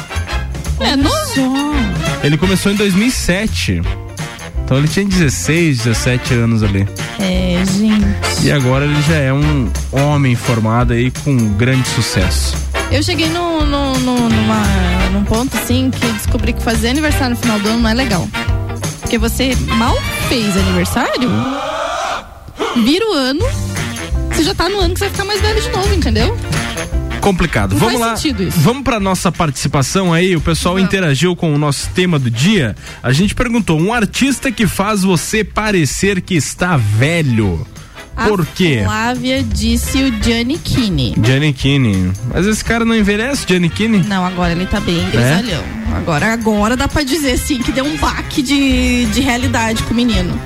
[0.80, 1.76] É novo.
[2.24, 3.82] Ele começou em 2007.
[4.64, 6.88] Então ele tinha 16, 17 anos ali.
[7.20, 8.46] É, gente.
[8.46, 12.56] E agora ele já é um homem formado aí com grande sucesso.
[12.92, 14.64] Eu cheguei no, no, no- numa,
[15.14, 18.28] num ponto assim que descobri que fazer aniversário no final do ano não é legal.
[19.02, 19.96] Porque você mal
[20.28, 21.30] fez aniversário,
[22.84, 23.46] vira o ano,
[24.32, 26.38] você já tá no ano que você vai ficar mais velho de novo, entendeu?
[27.22, 27.74] Complicado.
[27.74, 28.34] Não Vamos faz lá.
[28.56, 30.36] Vamos para nossa participação aí.
[30.36, 32.76] O pessoal interagiu com o nosso tema do dia.
[33.04, 37.66] A gente perguntou: um artista que faz você parecer que está velho.
[38.28, 38.82] Por A quê?
[38.84, 41.16] Flávia disse o Gianni Kini.
[41.24, 42.12] Gianni Kini.
[42.34, 44.00] Mas esse cara não envelhece, Gianni Kini?
[44.08, 44.82] Não, agora ele tá É?
[44.82, 45.64] bem grisalhão.
[45.96, 49.96] Agora, agora dá pra dizer assim que deu um baque de, de realidade com o
[49.96, 50.40] menino.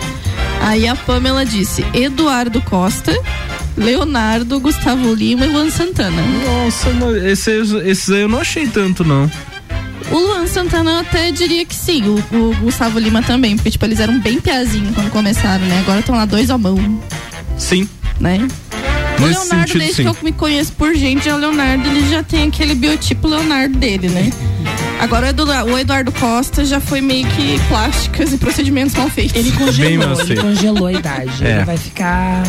[0.62, 3.12] Aí a Pamela disse: Eduardo Costa,
[3.76, 6.22] Leonardo, Gustavo Lima e Luan Santana.
[6.46, 7.52] Nossa, mas esse,
[7.86, 9.30] esse aí eu não achei tanto, não.
[10.12, 13.84] O Luan Santana eu até diria que sim, o, o Gustavo Lima também, porque tipo,
[13.86, 15.80] eles eram bem piazinho quando começaram, né?
[15.80, 16.78] Agora estão lá dois à mão,
[17.58, 17.88] Sim.
[18.20, 18.48] né?
[19.20, 20.04] O Nesse Leonardo, sentido, desde sim.
[20.04, 23.78] que eu me conheço por gente, é o Leonardo, ele já tem aquele biotipo Leonardo
[23.78, 24.32] dele, né?
[25.00, 29.36] Agora o Edu- o Eduardo Costa já foi meio que plásticas e procedimentos mal feitos.
[29.36, 31.46] Ele congelou, ele congelou a idade.
[31.46, 31.58] É.
[31.58, 32.44] Ele vai ficar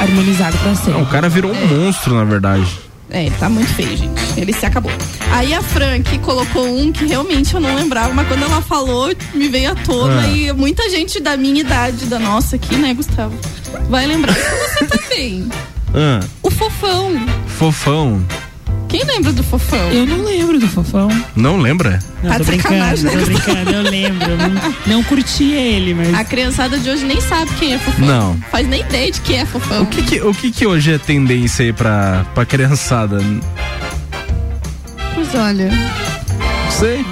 [0.00, 0.92] harmonizado pra sempre.
[0.92, 2.66] Não, o cara virou um monstro, na verdade.
[3.14, 4.20] É, ele tá muito feio, gente.
[4.36, 4.90] Ele se acabou.
[5.30, 9.48] Aí a Frank colocou um que realmente eu não lembrava, mas quando ela falou, me
[9.48, 10.22] veio à tona.
[10.22, 10.28] Ah.
[10.28, 13.32] E muita gente da minha idade, da nossa aqui, né, Gustavo?
[13.88, 14.34] Vai lembrar.
[14.34, 15.48] Você também.
[15.94, 17.12] Ah, O fofão.
[17.46, 18.20] fofão.
[18.94, 19.90] Quem lembra do fofão?
[19.90, 21.08] Eu não lembro do fofão.
[21.34, 21.98] Não lembra?
[22.22, 24.28] Não, Tá tô brincando, sacanagem, tô né, brincando, eu lembro.
[24.36, 26.14] Não, não curti ele, mas.
[26.14, 28.06] A criançada de hoje nem sabe quem é fofão.
[28.06, 28.36] Não.
[28.52, 29.82] Faz nem ideia de quem é fofão.
[29.82, 33.18] O que que, o que que hoje é tendência aí pra, pra criançada?
[33.20, 33.40] Não
[35.12, 35.70] Pois olha.
[36.70, 37.04] sei.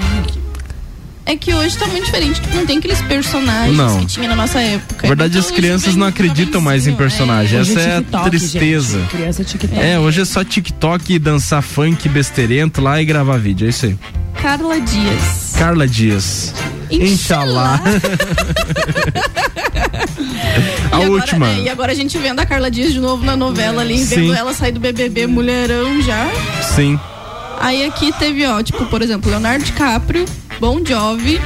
[1.24, 4.00] É que hoje tá muito diferente, tipo, não tem aqueles personagens Não.
[4.00, 5.02] que tinha na nossa época.
[5.02, 7.60] Na verdade, as Então, crianças hoje não acreditam mais em personagem.
[7.60, 8.98] Hoje Essa é é a TikTok, tristeza.
[9.00, 9.10] gente.
[9.10, 9.80] Criança TikTok.
[9.80, 13.66] É, hoje é só TikTok, dançar funk besteirento lá e gravar vídeo.
[13.66, 13.96] É isso aí.
[14.40, 15.52] Carla Dias.
[15.56, 16.52] Carla Dias.
[16.90, 17.80] Inshallah.
[20.90, 21.48] a E agora, última.
[21.48, 24.16] é, e agora a gente vendo a Carla Dias de novo na novela ali, Sim.
[24.16, 26.28] vendo ela sair do BBB mulherão já.
[26.74, 26.98] Sim.
[27.60, 30.24] Aí aqui teve, ó, tipo, por exemplo, Leonardo DiCaprio,
[30.62, 31.40] Bon Jovi,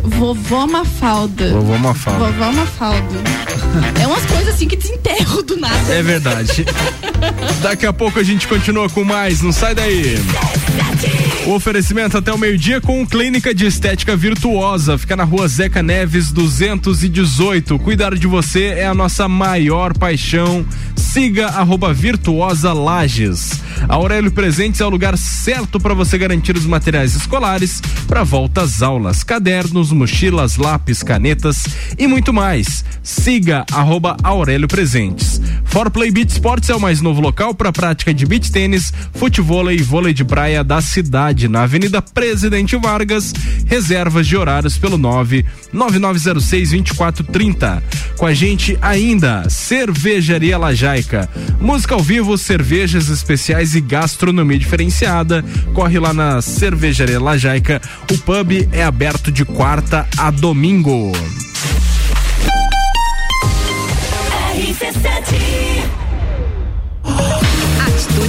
[0.00, 1.50] Vovó Mafalda.
[1.54, 2.26] Vovó Mafalda.
[2.26, 3.20] Vovó Mafalda.
[4.00, 5.92] é umas coisas assim que desenterro do nada.
[5.92, 6.64] É verdade.
[7.62, 10.14] Daqui a pouco a gente continua com mais, não sai daí.
[11.46, 14.98] O oferecimento até o meio-dia com Clínica de Estética Virtuosa.
[14.98, 17.78] Fica na rua Zeca Neves 218.
[17.78, 20.66] Cuidar de você é a nossa maior paixão.
[20.94, 23.60] Siga arroba Virtuosa Lages.
[23.88, 28.82] Aurélio Presentes é o lugar certo para você garantir os materiais escolares para volta às
[28.82, 31.64] aulas, cadernos, mochilas, lápis, canetas
[31.98, 32.84] e muito mais.
[33.02, 35.40] Siga arroba Aurélio Presentes.
[35.64, 39.70] For Play Beach Sports é o mais novo local para prática de beach tênis, futebol
[39.70, 43.32] e vôlei de praia da cidade, na Avenida Presidente Vargas.
[43.66, 47.82] Reservas de horários pelo 9 9906 2430.
[48.16, 51.28] Com a gente ainda, Cervejaria Lajaica.
[51.60, 55.44] Música ao vivo, cervejas especiais e gastronomia diferenciada.
[55.72, 57.80] Corre lá na Cervejaria Lajaica.
[58.10, 61.12] O pub é aberto de quarta a domingo.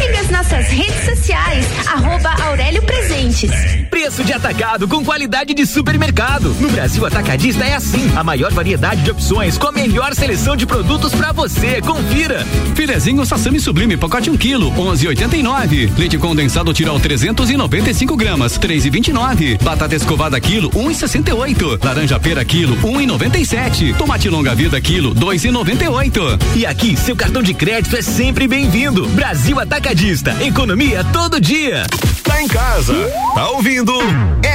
[0.00, 3.50] Siga as nossas redes sociais, arroba Aurélio Presentes.
[3.90, 6.56] Preço de atacado com qualidade de supermercado.
[6.58, 10.64] No Brasil Atacadista é assim, a maior variedade de opções com a melhor seleção de
[10.64, 11.82] produtos para você.
[11.82, 12.46] Confira.
[12.74, 15.90] Filezinho Sassami Sublime, pacote 1 um quilo, 11,89.
[15.98, 19.62] Leite condensado Tirol 395 gramas, 3,29.
[19.62, 21.84] Batata escovada quilo, 1,68.
[21.84, 23.94] Laranja pera quilo, 1,97.
[23.98, 26.40] Tomate longa vida quilo, 2,98.
[26.56, 29.06] E aqui, seu cartão de crédito é sempre bem-vindo.
[29.08, 29.89] Brasil Atacadista,
[30.46, 31.82] economia todo dia.
[32.22, 32.94] Tá em casa,
[33.34, 33.92] tá ouvindo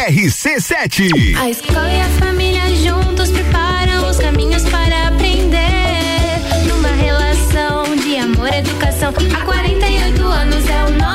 [0.07, 1.35] RC7.
[1.35, 6.39] A escola e a família juntos preparam os caminhos para aprender.
[6.69, 9.13] Numa relação de amor e educação.
[9.35, 11.14] Há 48 anos é o nosso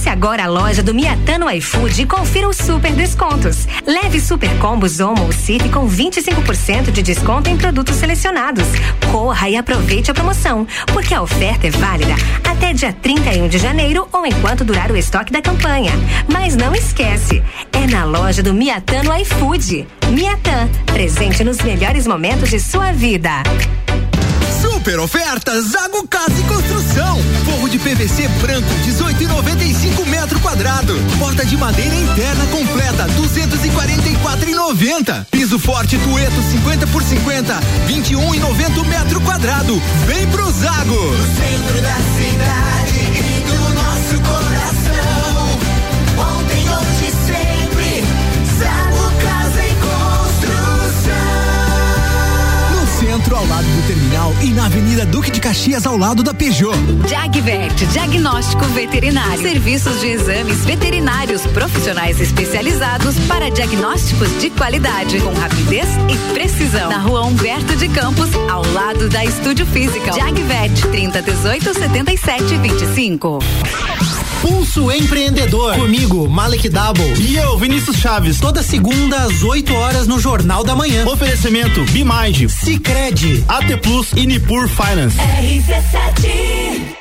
[0.00, 3.68] Acesse agora a loja do Miatano iFood e confira os super descontos.
[3.86, 8.64] Leve super combos Omo ou Cif com 25% de desconto em produtos selecionados.
[9.12, 12.14] Corra e aproveite a promoção, porque a oferta é válida
[12.48, 15.92] até dia 31 de janeiro ou enquanto durar o estoque da campanha.
[16.26, 19.86] Mas não esquece, é na loja do Miatano iFood.
[20.12, 23.42] Miatan, presente nos melhores momentos de sua vida.
[24.80, 27.18] Super ofertas Zago Casa e Construção.
[27.44, 30.94] Forro de PVC branco 18,95 metro quadrado.
[31.18, 35.26] Porta de madeira interna completa 244,90.
[35.30, 39.78] Piso forte Tueto 50 por 50 21,90 metro quadrado.
[40.06, 40.94] Vem pro Zago.
[40.94, 44.79] No centro da cidade e do nosso coração.
[53.30, 56.76] Centro, ao lado do terminal e na Avenida Duque de Caxias, ao lado da Peugeot.
[57.08, 59.40] Jagvet, diagnóstico veterinário.
[59.40, 66.90] Serviços de exames veterinários profissionais especializados para diagnósticos de qualidade, com rapidez e precisão.
[66.90, 70.12] Na rua Humberto de Campos, ao lado da Estúdio Física.
[70.12, 73.38] Jagvet, 30 18 77 25.
[74.40, 75.74] Pulso Empreendedor.
[75.74, 77.14] Comigo, Malek Double.
[77.18, 78.40] E eu, Vinícius Chaves.
[78.40, 81.06] Toda segunda às 8 horas no Jornal da Manhã.
[81.06, 85.16] Oferecimento Bimind, Cicred, AT Plus e Nipur Finance.
[85.18, 87.00] RC7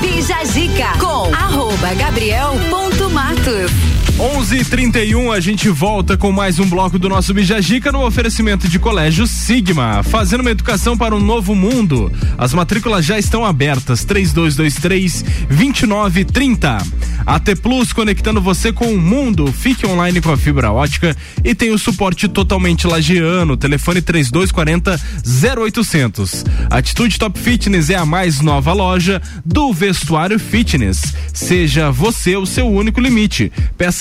[0.00, 3.70] Bija Zica com arroba Gabriel ponto Matos.
[4.18, 9.26] 11:31 a gente volta com mais um bloco do nosso Bijagica no oferecimento de Colégio
[9.26, 12.12] Sigma, fazendo uma educação para um novo mundo.
[12.36, 14.04] As matrículas já estão abertas.
[14.04, 16.78] 3223 2930.
[17.24, 19.50] AT Plus conectando você com o mundo.
[19.50, 23.56] Fique online com a fibra ótica e tem o suporte totalmente lagiano.
[23.56, 25.00] Telefone 3240
[25.56, 26.44] 0800.
[26.70, 31.14] Atitude Top Fitness é a mais nova loja do vestuário fitness.
[31.32, 33.50] Seja você o seu único limite.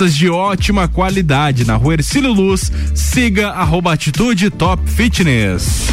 [0.02, 2.72] Peças de ótima qualidade na rua Ercílio Luz.
[2.96, 5.86] Siga arroba Atitude Top Fitness.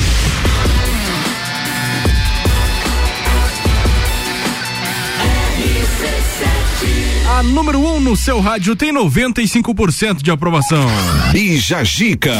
[7.37, 10.87] A número 1 um no seu rádio tem 95% de aprovação.
[11.31, 12.33] Bija Gica.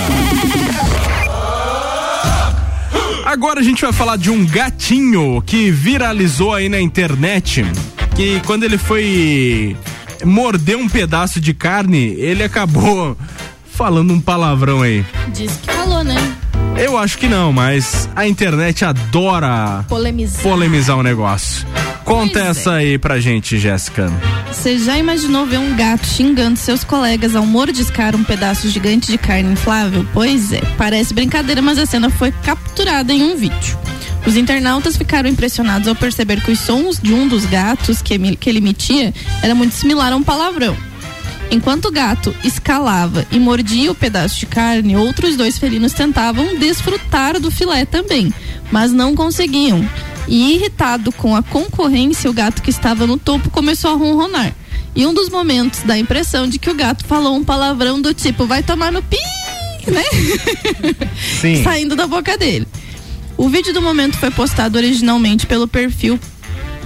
[3.27, 7.63] Agora a gente vai falar de um gatinho que viralizou aí na internet.
[8.17, 9.77] Que quando ele foi
[10.25, 13.17] morder um pedaço de carne, ele acabou
[13.73, 15.05] falando um palavrão aí.
[15.33, 16.17] Diz que falou, né?
[16.77, 20.43] Eu acho que não, mas a internet adora Polemizar.
[20.43, 21.67] polemizar o negócio.
[22.09, 24.11] Conta essa aí pra gente, Jéssica.
[24.51, 29.19] Você já imaginou ver um gato xingando seus colegas ao mordiscar um pedaço gigante de
[29.19, 30.07] carne inflável?
[30.15, 33.79] Pois é, parece brincadeira, mas a cena foi capturada em um vídeo.
[34.27, 38.49] Os internautas ficaram impressionados ao perceber que os sons de um dos gatos que, que
[38.49, 39.13] ele emitia
[39.43, 40.75] era muito similar a um palavrão.
[41.51, 47.39] Enquanto o gato escalava e mordia o pedaço de carne, outros dois felinos tentavam desfrutar
[47.39, 48.33] do filé também,
[48.73, 49.87] mas não conseguiam.
[50.29, 54.55] E irritado com a concorrência, o gato que estava no topo começou a ronronar.
[54.95, 58.13] E um dos momentos dá a impressão de que o gato falou um palavrão do
[58.13, 59.17] tipo, vai tomar no pi,
[59.87, 60.05] né?
[61.41, 61.63] Sim.
[61.63, 62.67] Saindo da boca dele.
[63.37, 66.19] O vídeo do momento foi postado originalmente pelo perfil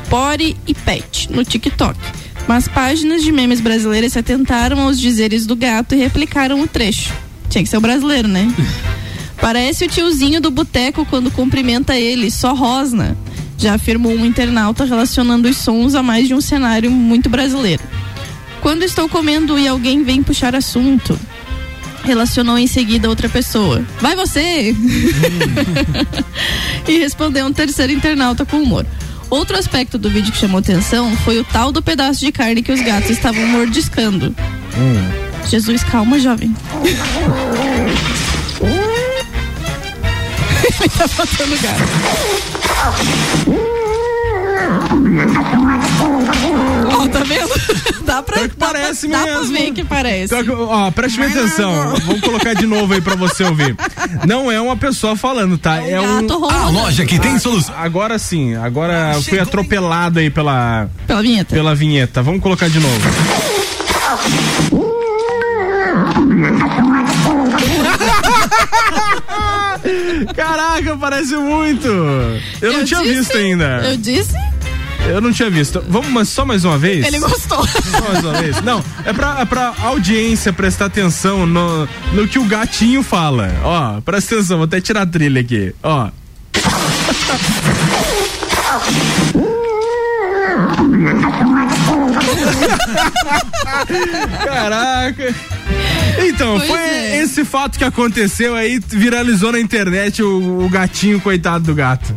[0.09, 1.99] Pori e Pet no TikTok.
[2.47, 7.13] Mas páginas de memes brasileiras se atentaram aos dizeres do gato e replicaram o trecho.
[7.49, 8.47] Tinha que ser o brasileiro, né?
[9.41, 13.17] Parece o tiozinho do boteco quando cumprimenta ele, só rosna.
[13.63, 17.81] Já afirmou um internauta relacionando os sons a mais de um cenário muito brasileiro.
[18.61, 21.17] Quando estou comendo e alguém vem puxar assunto,
[22.03, 23.85] relacionou em seguida outra pessoa.
[24.01, 24.75] Vai você!
[26.89, 28.85] e respondeu um terceiro internauta com humor.
[29.31, 32.73] Outro aspecto do vídeo que chamou atenção foi o tal do pedaço de carne que
[32.73, 34.35] os gatos estavam mordiscando.
[35.49, 36.53] Jesus, calma, jovem.
[40.83, 41.83] Ele tá faltando gato.
[46.95, 47.53] Ó, tá vendo?
[48.05, 49.53] Dá pra, dá parece pra, dá mesmo.
[49.53, 50.29] pra ver que parece.
[50.35, 51.95] Pior que- Ó, preste bem atenção.
[52.05, 53.75] Vamos colocar de novo aí pra você ouvir.
[54.27, 55.77] Não é uma pessoa falando, tá?
[55.77, 56.21] É um.
[56.23, 56.79] gato ronronando.
[56.79, 57.75] A loja que tem solução.
[57.79, 60.89] Agora sim, agora eu fui atropelado aí pela.
[61.07, 61.55] Pela vinheta.
[61.55, 62.23] Pela vinheta.
[62.23, 63.01] Vamos colocar de novo.
[70.35, 71.87] Caraca, parece muito.
[71.89, 73.83] Eu, não Eu tinha disse- visto ainda.
[73.85, 74.35] Eu disse?
[75.09, 75.83] Eu não tinha visto.
[75.89, 77.05] Vamos só mais uma vez?
[77.05, 77.67] Ele gostou.
[77.67, 78.61] Só mais uma vez?
[78.63, 83.51] Não, é pra, é pra audiência prestar atenção no, no que o gatinho fala.
[83.65, 85.75] Ó, presta atenção, vou até tirar a trilha aqui.
[85.83, 86.09] Ó.
[94.45, 95.35] Caraca.
[96.27, 97.23] Então, Pois foi é.
[97.23, 102.17] esse fato que aconteceu aí, viralizou na internet o, o gatinho, coitado do gato.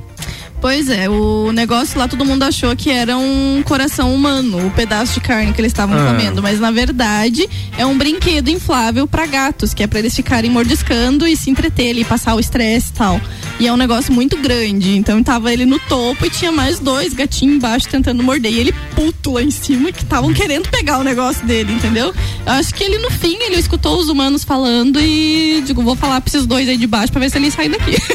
[0.65, 5.13] Pois é, o negócio lá todo mundo achou que era um coração humano, o pedaço
[5.13, 6.07] de carne que eles estavam Ah.
[6.07, 7.47] comendo, mas na verdade
[7.77, 11.95] é um brinquedo inflável pra gatos, que é pra eles ficarem mordiscando e se entreter
[11.95, 13.21] e passar o estresse e tal.
[13.59, 17.13] E é um negócio muito grande, então tava ele no topo e tinha mais dois
[17.13, 18.51] gatinhos embaixo tentando morder.
[18.51, 22.07] E ele puto lá em cima que estavam querendo pegar o negócio dele, entendeu?
[22.43, 26.19] Eu acho que ele no fim ele escutou os humanos falando e digo, vou falar
[26.21, 27.95] pra esses dois aí de baixo pra ver se eles saem daqui.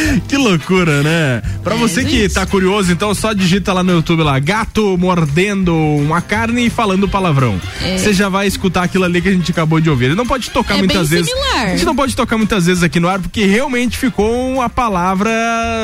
[0.27, 1.41] que loucura, né?
[1.63, 6.21] Pra você que tá curioso, então só digita lá no YouTube lá, gato mordendo uma
[6.21, 7.59] carne e falando palavrão.
[7.81, 7.97] É.
[7.97, 10.05] Você já vai escutar aquilo ali que a gente acabou de ouvir.
[10.05, 11.27] Ele não pode tocar É muitas vezes.
[11.29, 11.65] similar.
[11.65, 15.31] A gente não pode tocar muitas vezes aqui no ar porque realmente ficou a palavra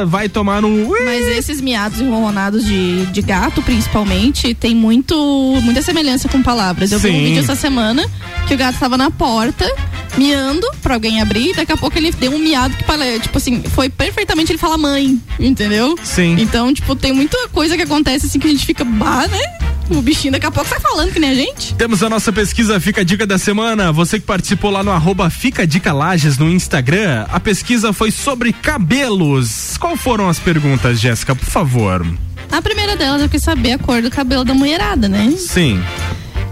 [0.07, 5.15] vai tomar no Mas esses miados e ronronados de, de gato, principalmente, tem muito,
[5.63, 6.91] muita semelhança com palavras.
[6.91, 7.15] Eu vi Sim.
[7.17, 8.05] um vídeo essa semana
[8.47, 9.69] que o gato tava na porta,
[10.17, 13.61] miando pra alguém abrir, e daqui a pouco ele deu um miado que, tipo assim,
[13.63, 15.97] foi perfeitamente ele fala mãe, entendeu?
[16.03, 16.37] Sim.
[16.39, 19.41] Então, tipo, tem muita coisa que acontece assim que a gente fica, bah, né?
[19.89, 21.73] O bichinho daqui a pouco sai falando que nem a gente.
[21.75, 23.91] Temos a nossa pesquisa Fica a Dica da Semana.
[23.91, 28.51] Você que participou lá no arroba Fica Dica Lages no Instagram, a pesquisa foi sobre
[28.51, 29.77] cabelos.
[29.77, 32.05] Qual foram as perguntas, Jéssica, por favor?
[32.51, 35.33] A primeira delas eu quis saber a cor do cabelo da mulherada, né?
[35.37, 35.81] Sim.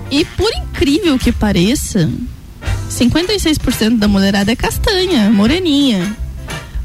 [0.09, 2.09] E por incrível que pareça,
[2.89, 6.15] 56% da mulherada é castanha, moreninha.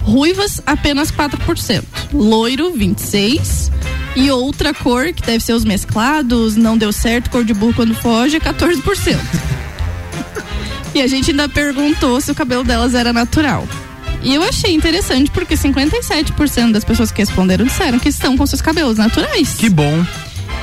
[0.03, 1.85] Ruivas, apenas 4%.
[2.13, 3.71] Loiro, 26%.
[4.17, 7.95] E outra cor, que deve ser os mesclados, não deu certo, cor de burro quando
[7.95, 9.17] foge, é 14%.
[10.95, 13.69] e a gente ainda perguntou se o cabelo delas era natural.
[14.23, 18.61] E eu achei interessante porque 57% das pessoas que responderam disseram que estão com seus
[18.61, 19.55] cabelos naturais.
[19.55, 20.05] Que bom.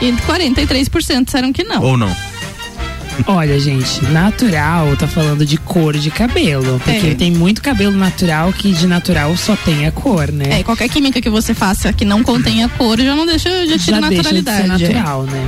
[0.01, 1.81] E 43% disseram que não.
[1.81, 2.15] Ou não?
[3.25, 6.79] Olha, gente, natural tá falando de cor de cabelo.
[6.83, 7.15] Porque É.
[7.15, 10.45] tem muito cabelo natural que de natural só tem a cor, né?
[10.51, 13.77] É, e qualquer química que você faça que não contenha cor já não deixa, já
[13.77, 14.57] tira Já deixa de naturalidade.
[14.57, 14.93] ser é.
[14.93, 15.47] natural, né?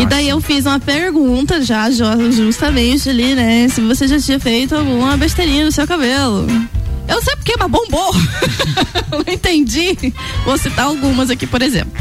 [0.00, 3.68] E daí eu fiz uma pergunta já, justamente ali, né?
[3.68, 6.46] Se você já tinha feito alguma besteirinha no seu cabelo.
[7.06, 8.12] Eu não sei porque, mas bombou.
[9.12, 9.96] não entendi.
[10.44, 11.92] Vou citar algumas aqui, por exemplo.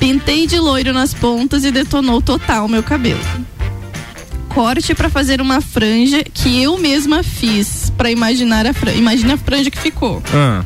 [0.00, 3.20] Pintei de loiro nas pontas e detonou total meu cabelo.
[4.54, 8.98] Corte pra fazer uma franja que eu mesma fiz pra imaginar a franja.
[8.98, 10.22] Imagina a franja que ficou.
[10.34, 10.64] Ah.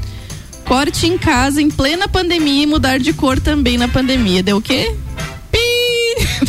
[0.65, 4.43] Corte em casa em plena pandemia e mudar de cor também na pandemia.
[4.43, 4.95] Deu o quê?
[5.53, 5.59] Pi!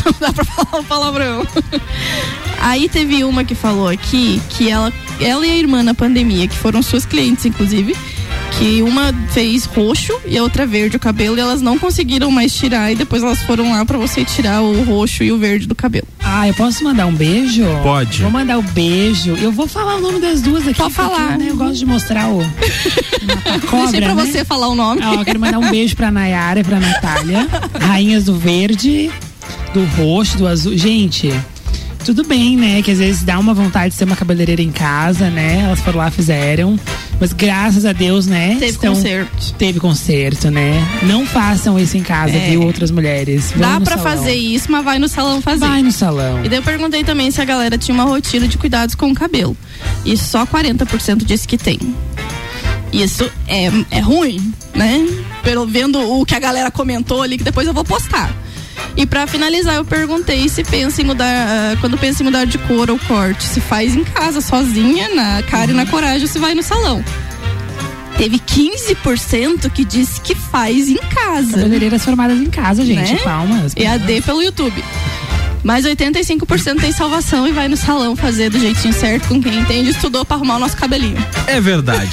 [0.04, 1.46] Não dá pra falar o palavrão.
[2.58, 6.56] Aí teve uma que falou aqui que ela, ela e a irmã na pandemia, que
[6.56, 7.94] foram suas clientes, inclusive,
[8.58, 12.54] que uma fez roxo e a outra verde o cabelo e elas não conseguiram mais
[12.54, 15.74] tirar e depois elas foram lá pra você tirar o roxo e o verde do
[15.74, 16.06] cabelo.
[16.22, 17.64] Ah, eu posso mandar um beijo?
[17.82, 18.22] Pode.
[18.22, 19.36] Vou mandar o beijo.
[19.36, 20.78] Eu vou falar o nome das duas aqui.
[20.78, 21.36] Pode falar.
[21.38, 22.38] né, eu gosto de mostrar o.
[23.68, 24.24] Cobra, Deixei pra né?
[24.24, 25.02] você falar o nome.
[25.04, 27.46] Ó, eu quero mandar um beijo pra Nayara e pra Natália.
[27.80, 29.10] Rainhas do verde,
[29.74, 30.76] do roxo, do azul.
[30.76, 31.32] Gente,
[32.04, 32.82] tudo bem, né?
[32.82, 35.62] Que às vezes dá uma vontade de ser uma cabeleireira em casa, né?
[35.64, 36.78] Elas foram lá, fizeram.
[37.18, 38.56] Mas graças a Deus, né?
[38.60, 39.54] Teve concerto.
[39.54, 40.86] Teve concerto, né?
[41.04, 42.50] Não façam isso em casa, É.
[42.50, 42.62] viu?
[42.62, 43.52] Outras mulheres.
[43.56, 44.04] Vão Dá salão.
[44.04, 45.60] fazer isso, mas vai no salão fazer.
[45.60, 46.44] Vai no salão.
[46.44, 49.14] E daí eu perguntei também se a galera tinha uma rotina de cuidados com o
[49.14, 49.56] cabelo.
[50.04, 51.78] E só 40% disse que tem.
[52.92, 55.06] Isso é, é ruim, né?
[55.42, 58.34] Pelo vendo o que a galera comentou ali, que depois eu vou postar.
[58.96, 62.56] E pra finalizar, eu perguntei se pensa em mudar, ah, quando pensa em mudar de
[62.58, 66.38] cor ou corte, se faz em casa, sozinha, na cara e na coragem, ou se
[66.38, 67.04] vai no salão.
[68.16, 71.58] Teve 15% que disse que faz em casa.
[71.58, 73.12] Cabeleireiras formadas em casa, gente.
[73.12, 73.18] Né?
[73.18, 73.74] Palmas.
[73.76, 74.82] EAD pelo YouTube.
[75.66, 79.90] Mas 85% tem salvação e vai no salão fazer do jeitinho certo com quem entende,
[79.90, 81.18] estudou pra arrumar o nosso cabelinho.
[81.48, 82.08] É verdade.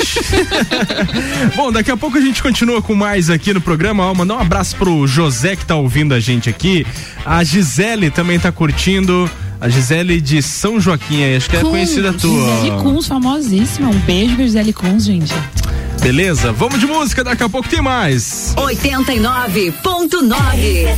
[1.56, 4.10] Bom, daqui a pouco a gente continua com mais aqui no programa.
[4.10, 6.84] Ó, mandar um abraço pro José que tá ouvindo a gente aqui.
[7.24, 9.30] A Gisele também tá curtindo.
[9.62, 12.56] A Gisele de São Joaquim, aí, acho que é conhecida tua.
[12.56, 13.88] Gisele Kunz, famosíssima.
[13.88, 15.32] Um beijo pra Gisele Kunz, gente.
[16.02, 16.52] Beleza?
[16.52, 18.56] Vamos de música, daqui a pouco tem mais.
[18.58, 20.92] 89.9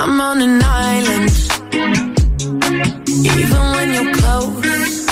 [0.00, 1.28] I'm on an island.
[3.34, 5.07] Even when you're close,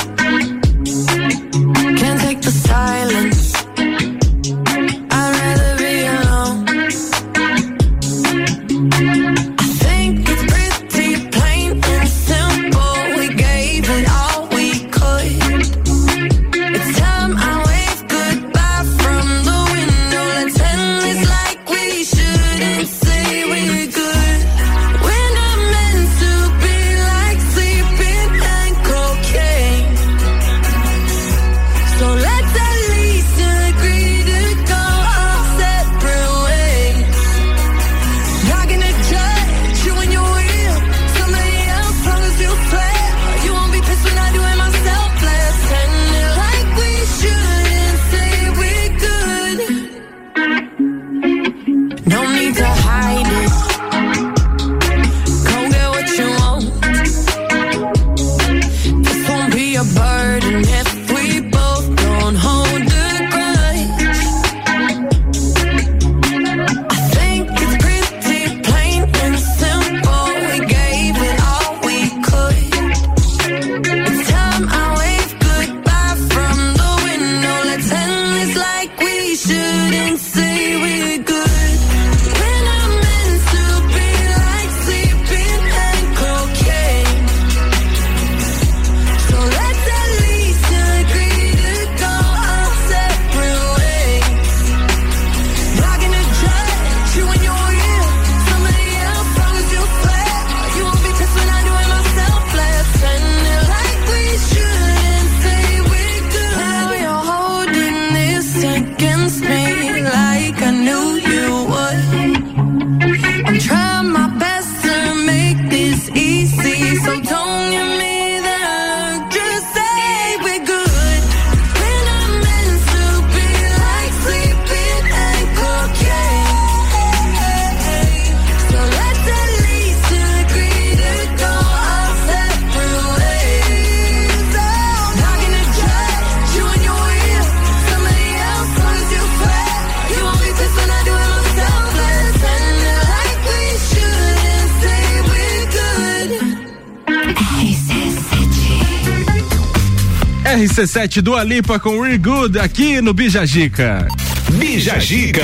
[150.77, 154.07] RC7 do Alipa com We're Good aqui no Bijagica.
[154.51, 155.41] Bijagica.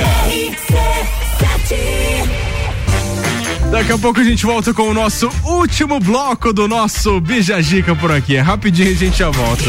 [3.71, 8.11] Daqui a pouco a gente volta com o nosso último bloco do nosso Bijagica por
[8.11, 8.35] aqui.
[8.35, 9.63] É rapidinho a gente já volta.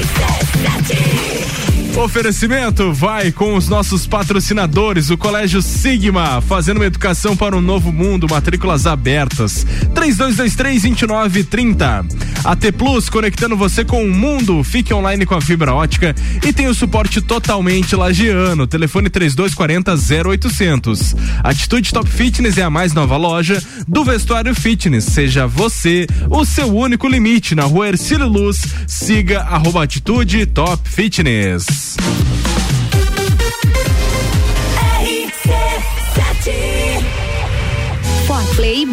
[1.96, 7.90] Oferecimento vai com os nossos patrocinadores, o Colégio Sigma, fazendo uma educação para um novo
[7.90, 9.66] mundo, matrículas abertas.
[9.94, 12.04] 3223-2930.
[12.44, 14.62] AT Plus, conectando você com o mundo.
[14.62, 16.14] Fique online com a fibra ótica
[16.46, 18.66] e tem o suporte totalmente lagiano.
[18.66, 19.94] Telefone 3240
[20.28, 21.16] 0800.
[21.42, 25.04] Atitude Top Fitness é a mais nova loja do vestuário fitness.
[25.04, 27.54] Seja você o seu único limite.
[27.54, 31.83] Na rua Ercílio Luz, siga arroba Atitude Top Fitness.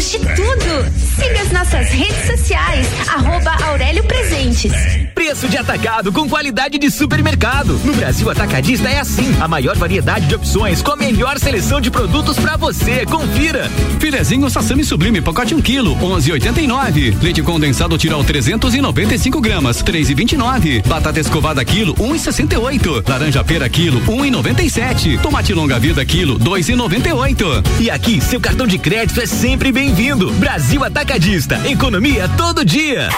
[0.00, 1.00] Temos de tudo.
[1.16, 4.72] Siga as nossas redes sociais, arroba Aurélio Presentes.
[5.14, 7.78] Preço de atacado com qualidade de supermercado.
[7.84, 9.36] No Brasil Atacadista é assim.
[9.38, 13.04] A maior variedade de opções com a melhor seleção de produtos para você.
[13.04, 13.70] Confira.
[13.98, 17.22] Filezinho Sassami Sublime, pacote 1 um quilo, 11,89.
[17.22, 20.86] Leite condensado Tirol 395 gramas, 3,29.
[20.86, 23.06] Batata escovada quilo, 1,68.
[23.06, 25.20] Laranja pera quilo, 1,97.
[25.20, 27.80] Tomate longa vida quilo, 2,98.
[27.80, 30.30] E aqui, seu cartão de crédito é sempre bem-vindo.
[30.34, 31.60] Brasil Atacadista.
[31.68, 33.08] Economia todo dia.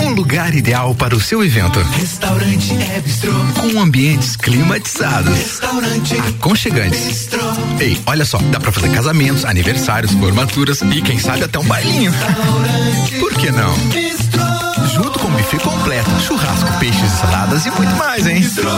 [0.00, 1.78] Um lugar ideal para o seu evento.
[1.80, 3.32] Restaurante é bistrô.
[3.60, 5.36] Com ambientes climatizados.
[5.36, 7.06] Restaurante Aconchegantes.
[7.06, 7.44] bistrô.
[7.78, 12.12] Ei, olha só, dá pra fazer casamentos, aniversários, formaturas e quem sabe até um bailinho.
[13.20, 13.74] Por que não?
[15.02, 18.36] Junto com buffet completo, churrasco, peixes, saladas e muito mais, hein?
[18.36, 18.70] Bistrô,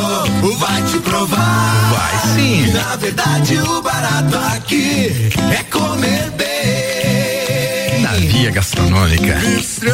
[0.59, 1.91] vai te provar.
[1.91, 2.73] Vai sim.
[2.73, 8.01] Na verdade, o barato aqui é comer bem.
[8.01, 9.35] Na via gastronômica.
[9.35, 9.91] Bistrô,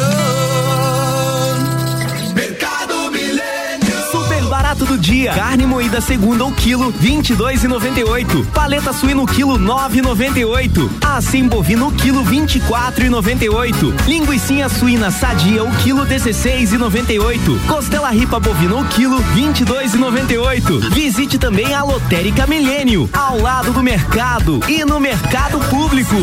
[4.91, 5.33] do dia.
[5.33, 8.45] Carne moída segunda o quilo, 22,98.
[8.47, 10.89] Paleta suíno quilo, 9,98.
[11.01, 14.05] Assim bovino quilo, 24,98.
[14.05, 17.65] Linguiça suína sadia o quilo, 16,98.
[17.67, 20.91] Costela ripa bovina o quilo, 22,98.
[20.91, 26.17] Visite também a Lotérica Milênio, ao lado do mercado e no mercado público.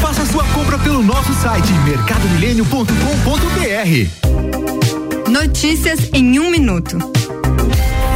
[0.00, 4.47] Faça sua compra pelo nosso site mercadomilênio.com.br.
[5.40, 6.98] Notícias em um minuto.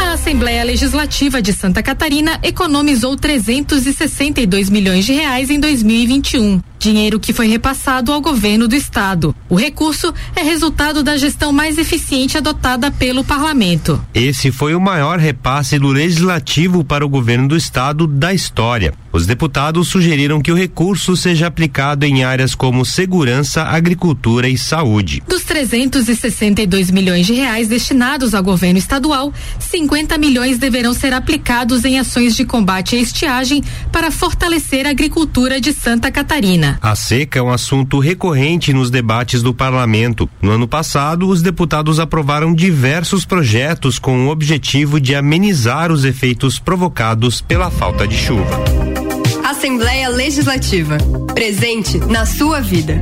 [0.00, 6.60] A Assembleia Legislativa de Santa Catarina economizou 362 milhões de reais em 2021.
[6.82, 9.32] Dinheiro que foi repassado ao governo do estado.
[9.48, 14.04] O recurso é resultado da gestão mais eficiente adotada pelo parlamento.
[14.12, 18.92] Esse foi o maior repasse do legislativo para o governo do estado da história.
[19.12, 25.22] Os deputados sugeriram que o recurso seja aplicado em áreas como segurança, agricultura e saúde.
[25.28, 31.98] Dos 362 milhões de reais destinados ao governo estadual, 50 milhões deverão ser aplicados em
[31.98, 36.71] ações de combate à estiagem para fortalecer a agricultura de Santa Catarina.
[36.80, 40.28] A seca é um assunto recorrente nos debates do parlamento.
[40.40, 46.58] No ano passado, os deputados aprovaram diversos projetos com o objetivo de amenizar os efeitos
[46.58, 48.56] provocados pela falta de chuva.
[49.44, 50.98] Assembleia Legislativa.
[51.34, 53.00] Presente na sua vida.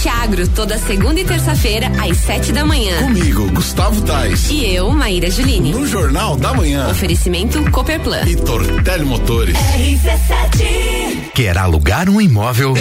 [0.00, 2.96] Debate Agro, toda segunda e terça-feira, às sete da manhã.
[3.02, 4.48] Comigo, Gustavo Tais.
[4.48, 5.72] E eu, Maíra Juline.
[5.72, 6.88] No Jornal da Manhã.
[6.88, 8.22] Oferecimento Copperplan.
[8.26, 9.56] E Tortel Motores.
[9.58, 11.32] RC7.
[11.34, 12.74] Quer alugar um imóvel?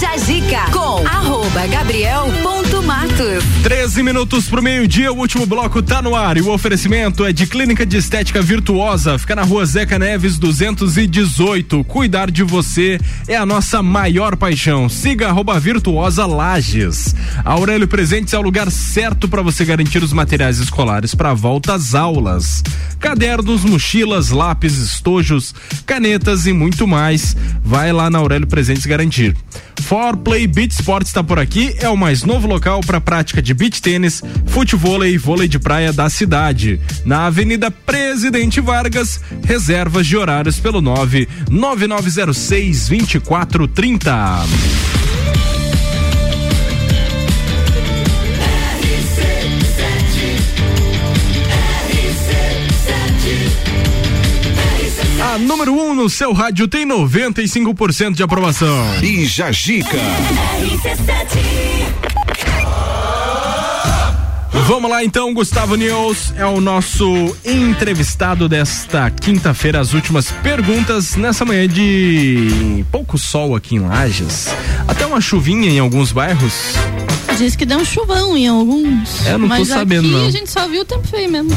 [0.00, 1.60] Jajica com arroba
[3.62, 7.46] 13 minutos pro meio-dia, o último bloco tá no ar e o oferecimento é de
[7.46, 9.18] Clínica de Estética Virtuosa.
[9.18, 11.84] Fica na rua Zeca Neves 218.
[11.84, 12.98] Cuidar de você
[13.28, 14.88] é a nossa maior paixão.
[14.88, 17.14] Siga arroba Virtuosa Lages.
[17.44, 21.94] Aurélio Presentes é o lugar certo para você garantir os materiais escolares para volta às
[21.94, 22.62] aulas.
[22.98, 25.54] Cadernos, mochilas, lápis, estojos,
[25.84, 27.36] canetas e muito mais.
[27.62, 29.36] Vai lá na Aurélio Presentes garantir.
[29.90, 33.52] For Play Beach Sports está por aqui, é o mais novo local para prática de
[33.52, 36.80] beach tênis, futebol e vôlei de praia da cidade.
[37.04, 44.46] Na Avenida Presidente Vargas, reservas de horários pelo 9 9906 2430.
[55.30, 58.98] A número 1 um no seu rádio tem 95% de aprovação.
[58.98, 59.96] Bija Gica.
[64.66, 67.06] Vamos lá então, Gustavo News é o nosso
[67.44, 69.78] entrevistado desta quinta-feira.
[69.78, 74.48] As últimas perguntas nessa manhã de pouco sol aqui em Lages.
[74.88, 76.74] Até uma chuvinha em alguns bairros.
[77.40, 79.26] Diz que deu um chuvão em alguns.
[79.26, 80.26] É, não tô mas sabendo, aqui não.
[80.26, 81.50] a gente só viu o tempo feio mesmo.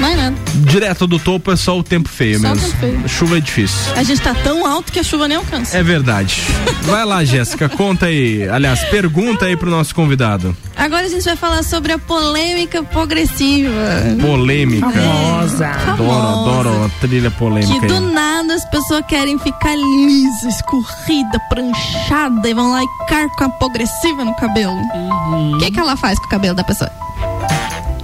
[0.00, 0.34] Mais nada.
[0.54, 2.68] Direto do topo é só o tempo feio Só o mesmo.
[2.70, 3.08] tempo feio.
[3.08, 3.92] Chuva é difícil.
[3.96, 5.76] A gente tá tão alto que a chuva nem alcança.
[5.76, 6.40] É verdade.
[6.84, 8.48] Vai lá, Jéssica, conta aí.
[8.48, 10.56] Aliás, pergunta aí pro nosso convidado.
[10.74, 13.70] Agora a gente vai falar sobre a polêmica progressiva.
[14.22, 14.88] Polêmica.
[14.90, 15.66] Famosa.
[15.66, 17.78] Adoro, adoro a trilha polêmica.
[17.80, 18.00] Que do aí.
[18.00, 24.24] nada as pessoas querem ficar lisa, escorrida, pranchada e vão lá e carcam a progressiva
[24.24, 24.80] no cabelo.
[25.10, 26.90] O que, que ela faz com o cabelo da pessoa?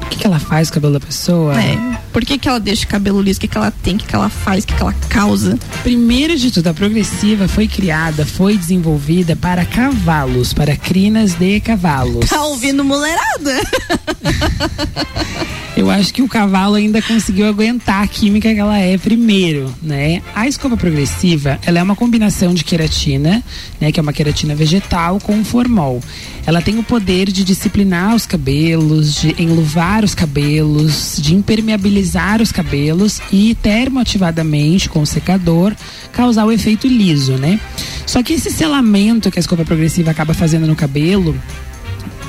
[0.03, 1.55] O que, que ela faz com o cabelo da pessoa?
[1.61, 1.77] É.
[2.17, 3.37] Por que, que ela deixa o cabelo liso?
[3.37, 3.95] O que, que ela tem?
[3.95, 4.65] O que, que ela faz?
[4.65, 5.59] O que, que ela causa?
[5.83, 12.31] Primeiro de tudo, a progressiva foi criada, foi desenvolvida para cavalos, para crinas de cavalos.
[12.31, 13.61] Tá ouvindo mulherada?
[15.77, 20.23] Eu acho que o cavalo ainda conseguiu aguentar a química que ela é primeiro, né?
[20.35, 23.45] A escova progressiva, ela é uma combinação de queratina,
[23.79, 26.03] né, que é uma queratina vegetal com formol.
[26.47, 32.06] Ela tem o poder de disciplinar os cabelos, de enluvar os cabelos, de impermeabilizar
[32.41, 35.75] os cabelos e termoativadamente com o secador
[36.13, 37.61] causar o efeito liso, né?
[38.07, 41.35] Só que esse selamento que a escova progressiva acaba fazendo no cabelo,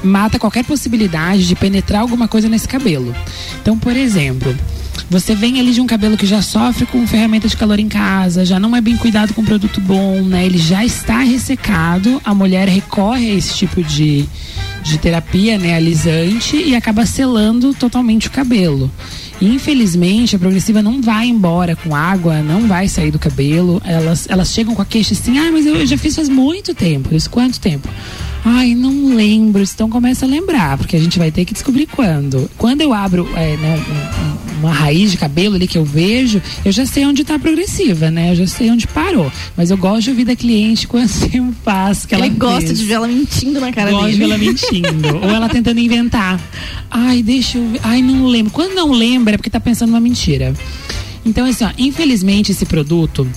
[0.03, 3.15] mata qualquer possibilidade de penetrar alguma coisa nesse cabelo.
[3.61, 4.55] Então, por exemplo,
[5.09, 8.45] você vem ali de um cabelo que já sofre com ferramenta de calor em casa,
[8.45, 10.45] já não é bem cuidado com produto bom, né?
[10.45, 14.25] Ele já está ressecado, a mulher recorre a esse tipo de,
[14.83, 18.91] de terapia, né, alisante e acaba selando totalmente o cabelo.
[19.41, 23.81] Infelizmente, a progressiva não vai embora com água, não vai sair do cabelo.
[23.85, 27.13] Elas, elas chegam com a queixa assim: ah, mas eu, já fiz faz muito tempo.
[27.15, 27.87] Isso quanto tempo?
[28.43, 29.61] Ai, não lembro.
[29.61, 32.49] Então começa a lembrar, porque a gente vai ter que descobrir quando.
[32.57, 36.71] Quando eu abro é, né, um- uma raiz de cabelo ali que eu vejo, eu
[36.71, 38.31] já sei onde tá a progressiva, né?
[38.31, 39.31] Eu já sei onde parou.
[39.55, 42.79] Mas eu gosto de ouvir da cliente quanto tempo faz que ela Ele gosta fez.
[42.79, 44.13] de ver ela mentindo na cara Gosto dele.
[44.13, 45.15] de ver ela mentindo.
[45.23, 46.39] Ou ela tentando inventar.
[46.89, 47.79] Ai, deixa eu ver.
[47.83, 48.51] Ai, não lembro.
[48.51, 50.53] Quando não lembra é porque tá pensando numa mentira.
[51.25, 53.27] Então, assim, ó, infelizmente esse produto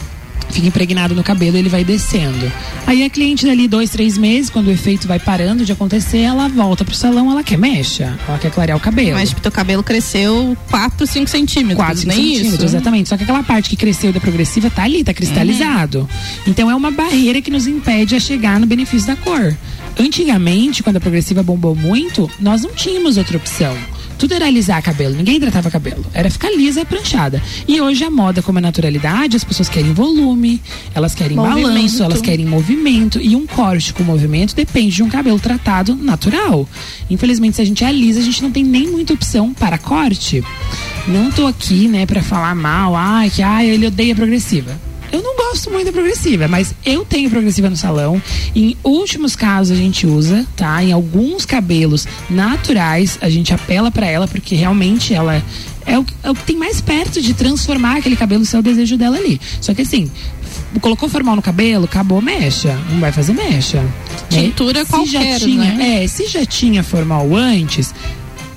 [0.51, 2.51] fica impregnado no cabelo e ele vai descendo.
[2.87, 6.49] Aí a cliente dali dois, três meses, quando o efeito vai parando de acontecer, ela
[6.49, 9.13] volta pro salão, ela quer mecha, ela quer clarear o cabelo.
[9.13, 11.77] Mas teu cabelo cresceu 4, 5 centímetros.
[11.77, 12.65] 4, nem centímetros, isso.
[12.65, 13.09] exatamente.
[13.09, 16.09] Só que aquela parte que cresceu da progressiva tá ali, tá cristalizado.
[16.47, 19.57] Então é uma barreira que nos impede a chegar no benefício da cor.
[19.99, 23.77] Antigamente, quando a progressiva bombou muito, nós não tínhamos outra opção.
[24.21, 26.05] Tudo era alisar cabelo, ninguém hidratava cabelo.
[26.13, 27.43] Era ficar lisa e pranchada.
[27.67, 30.61] E hoje a moda, como a naturalidade, as pessoas querem volume,
[30.95, 31.67] elas querem Movimento.
[31.67, 33.19] balanço, elas querem movimento.
[33.19, 36.69] E um corte com movimento depende de um cabelo tratado natural.
[37.09, 40.45] Infelizmente, se a gente alisa, a gente não tem nem muita opção para corte.
[41.09, 44.79] Não tô aqui, né, pra falar mal, ai, que ai, ele odeia progressiva.
[45.13, 48.23] Eu não gosto muito da progressiva, mas eu tenho progressiva no salão.
[48.55, 50.83] Em últimos casos a gente usa, tá?
[50.83, 55.43] Em alguns cabelos naturais a gente apela pra ela porque realmente ela
[55.87, 58.63] é o, é o que tem mais perto de transformar aquele cabelo se é o
[58.63, 59.41] desejo dela ali.
[59.61, 60.11] Só que assim,
[60.81, 63.79] colocou formal no cabelo, acabou mecha, não vai fazer mecha.
[63.81, 63.91] né?
[64.31, 66.05] Tintura se qualquer, já tinha, né?
[66.05, 67.93] é, se já tinha formal antes,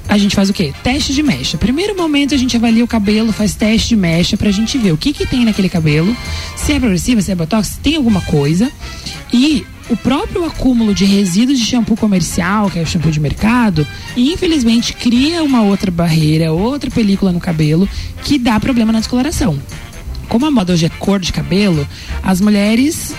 [0.08, 0.74] a gente faz o quê?
[0.84, 1.58] Teste de mecha.
[1.58, 4.98] Primeiro momento a gente avalia o cabelo, faz teste de mecha pra gente ver o
[4.98, 6.16] que que tem naquele cabelo,
[6.56, 8.72] se é progressiva, se é botox, se tem alguma coisa.
[9.32, 13.88] E o próprio acúmulo de resíduos de shampoo comercial, que é o shampoo de mercado,
[14.16, 17.88] infelizmente cria uma outra barreira, outra película no cabelo
[18.24, 19.60] que dá problema na descoloração.
[20.30, 21.88] Como a moda hoje é cor de cabelo,
[22.22, 23.14] as mulheres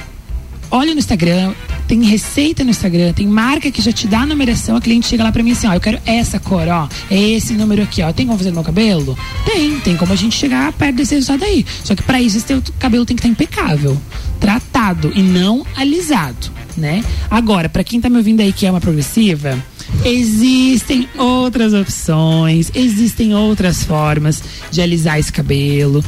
[0.71, 1.55] olha no Instagram,
[1.87, 5.25] tem receita no Instagram, tem marca que já te dá a numeração, a cliente chega
[5.25, 8.13] lá pra mim assim, ó, eu quero essa cor, ó, é esse número aqui, ó,
[8.13, 9.17] tem como fazer no meu cabelo?
[9.45, 11.65] Tem, tem como a gente chegar perto desse resultado aí.
[11.83, 14.01] Só que pra isso, esse teu cabelo tem que estar impecável,
[14.41, 17.05] tratado e não alisado, né?
[17.31, 19.59] Agora, pra quem tá me ouvindo aí que é uma progressiva,
[20.05, 26.05] Existem outras opções, existem outras formas de alisar esse cabelo,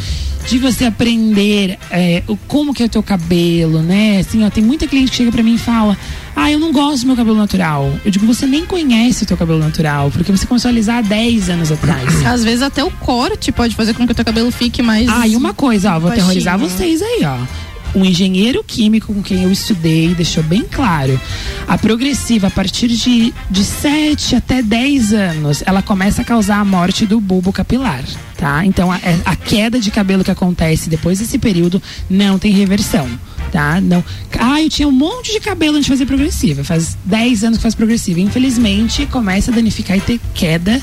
[0.46, 4.18] de você aprender é, o, como que é o teu cabelo, né?
[4.20, 5.96] Assim, ó, tem muita cliente que chega pra mim e fala:
[6.34, 7.92] Ah, eu não gosto do meu cabelo natural.
[8.04, 11.02] Eu digo, você nem conhece o teu cabelo natural, porque você começou a alisar há
[11.02, 12.04] 10 anos atrás.
[12.24, 15.08] Às vezes até o corte pode fazer com que o teu cabelo fique mais.
[15.08, 16.26] Ah, e uma coisa, ó, vou baixinho.
[16.26, 17.65] aterrorizar vocês aí, ó.
[17.94, 21.18] Um engenheiro químico com quem eu estudei deixou bem claro.
[21.66, 26.64] A progressiva, a partir de, de 7 até 10 anos, ela começa a causar a
[26.64, 28.04] morte do bulbo capilar,
[28.36, 28.64] tá?
[28.66, 33.08] Então, a, a queda de cabelo que acontece depois desse período não tem reversão,
[33.50, 33.80] tá?
[33.80, 34.04] Não.
[34.38, 36.62] Ah, eu tinha um monte de cabelo antes de fazer progressiva.
[36.64, 38.20] Faz 10 anos que faz progressiva.
[38.20, 40.82] Infelizmente, começa a danificar e ter queda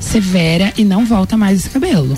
[0.00, 2.16] severa e não volta mais esse cabelo.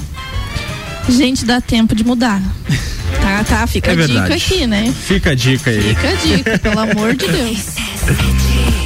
[1.09, 2.43] Gente, dá tempo de mudar.
[3.21, 4.95] Tá, tá, fica É a dica aqui, né?
[5.07, 5.83] Fica a dica aí.
[5.83, 7.75] Fica a dica, pelo amor de Deus.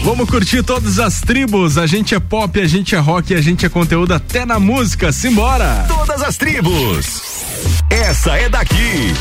[0.02, 1.76] Vamos curtir todas as tribos.
[1.76, 5.12] A gente é pop, a gente é rock, a gente é conteúdo até na música.
[5.12, 5.84] Simbora!
[5.88, 7.22] Todas as tribos.
[7.90, 9.14] Essa é daqui.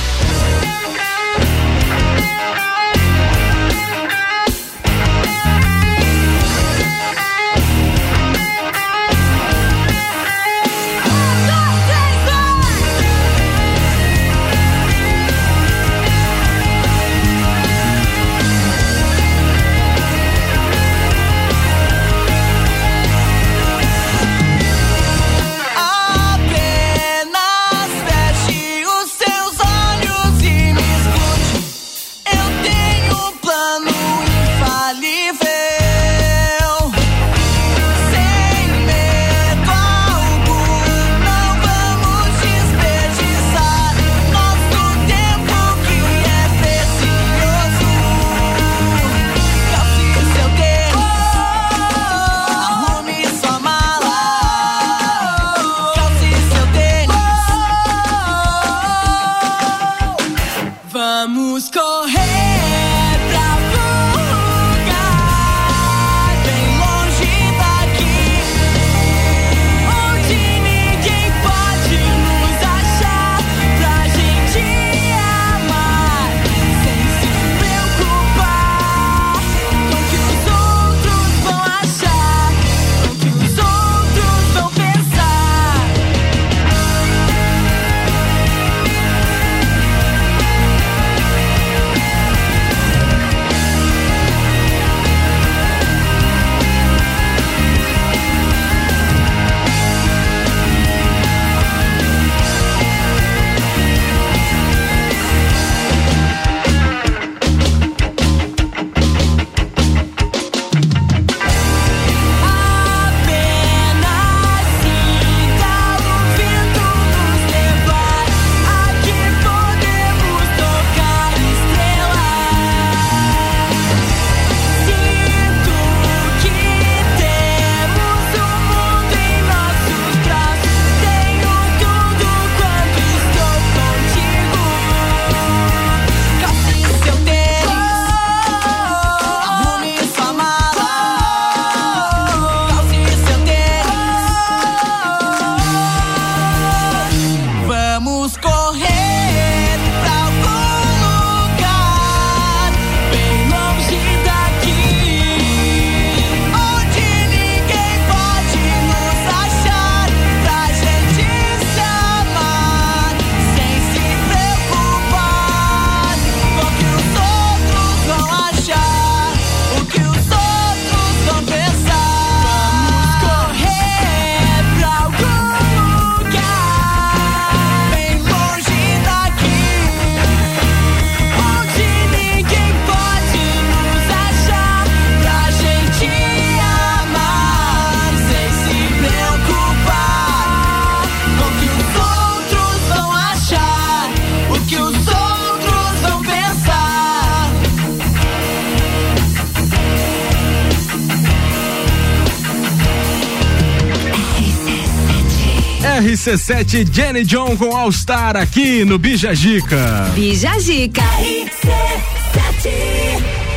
[206.29, 210.11] RC7 Jenny John com All Star aqui no Bijagica.
[210.13, 211.01] Bijagica.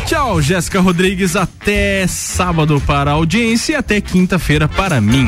[0.06, 1.36] Tchau, Jéssica Rodrigues.
[1.36, 5.26] Até sábado para a audiência e até quinta-feira para mim.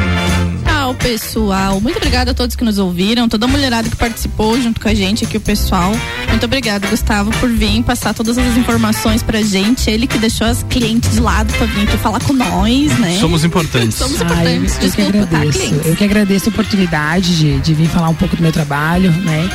[1.04, 1.82] Pessoal.
[1.82, 4.94] Muito obrigada a todos que nos ouviram, toda a mulherada que participou junto com a
[4.94, 5.92] gente aqui, o pessoal.
[6.30, 9.90] Muito obrigada, Gustavo, por vir passar todas as informações pra gente.
[9.90, 13.18] Ele que deixou as clientes de lado pra vir aqui falar com nós, né?
[13.20, 13.98] Somos importantes.
[13.98, 14.78] Somos importantes.
[14.78, 15.58] eu, eu que Desculpa, tá, agradeço.
[15.58, 15.86] clientes?
[15.86, 19.50] eu que agradeço a oportunidade de, de vir falar um pouco do meu trabalho, né?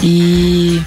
[0.00, 0.80] E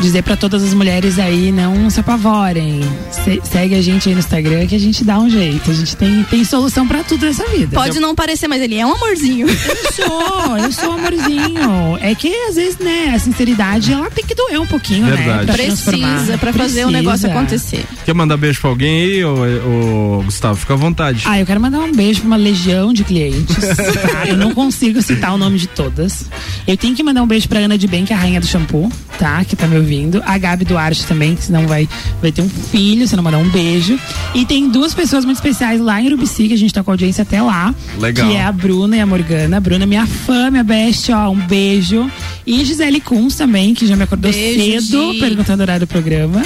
[0.00, 2.80] dizer pra todas as mulheres aí, não se apavorem.
[3.10, 5.70] Se- segue a gente aí no Instagram que a gente dá um jeito.
[5.70, 7.74] A gente tem, tem solução pra tudo nessa vida.
[7.74, 9.46] Pode não parecer, mas ele é um amorzinho.
[9.48, 11.98] Eu sou, eu sou amorzinho.
[12.00, 15.28] É que às vezes, né, a sinceridade ela tem que doer um pouquinho, Verdade.
[15.28, 15.44] né?
[15.44, 16.90] Pra Precisa, pra fazer o Precisa.
[16.90, 17.84] negócio acontecer.
[18.06, 20.54] Quer mandar beijo pra alguém aí, ô, ô, Gustavo?
[20.54, 21.24] Fica à vontade.
[21.24, 23.56] Ah, eu quero mandar um beijo pra uma legião de clientes.
[24.28, 26.30] Eu não consigo citar o nome de todas.
[26.68, 28.46] Eu tenho que mandar um beijo pra Ana de Bem, que é a rainha do
[28.46, 29.44] shampoo, tá?
[29.44, 30.22] Que tá me ouvindo.
[30.24, 31.88] A Gabi Duarte também, que senão vai,
[32.22, 33.98] vai ter um filho, se não mandar um beijo.
[34.36, 37.22] E tem duas pessoas muito especiais lá em Urubici, que a gente tá com audiência
[37.22, 37.74] até lá.
[37.98, 38.28] Legal.
[38.28, 39.56] Que é a Bruna e a Morgana.
[39.56, 41.28] A Bruna é minha fã, minha best, ó.
[41.30, 42.08] Um beijo.
[42.46, 46.40] E Gisele Kunz também, que já me acordou Beijo, cedo, perguntando o horário do programa.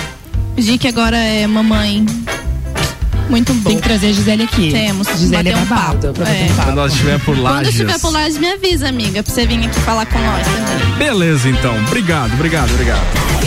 [0.60, 2.04] Gi, que agora é mamãe.
[3.28, 3.70] Muito bom.
[3.70, 4.72] Tem que trazer a Gisele aqui.
[4.72, 5.06] Temos.
[5.16, 6.12] Gisele é um babado.
[6.12, 6.44] pra É.
[6.44, 6.62] um papo.
[6.64, 7.50] Quando ela estiver por lá.
[7.54, 10.98] Quando estiver por lá, me avisa, amiga, pra você vir aqui falar com nós também.
[10.98, 11.76] Beleza, então.
[11.86, 13.39] Obrigado, obrigado, obrigado.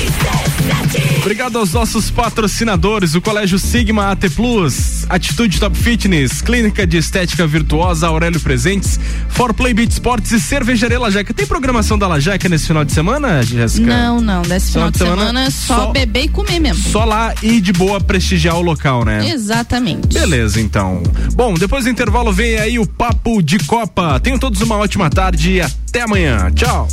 [1.23, 7.47] Obrigado aos nossos patrocinadores, o Colégio Sigma AT Plus, Atitude Top Fitness, Clínica de Estética
[7.47, 11.33] Virtuosa Aurélio Presentes, For Play Beat Sports e Cervejaria Lajeca.
[11.33, 13.87] Tem programação da Lajeca nesse final de semana, Jéssica?
[13.87, 14.41] Não, não.
[14.41, 16.83] Desse final de semana, só, só- beber e comer mesmo.
[16.91, 19.25] Só lá e de boa prestigiar o local, né?
[19.29, 20.09] Exatamente.
[20.13, 21.01] Beleza, então.
[21.35, 24.19] Bom, depois do intervalo vem aí o Papo de Copa.
[24.19, 26.51] Tenham todos uma ótima tarde e até amanhã.
[26.53, 26.85] Tchau.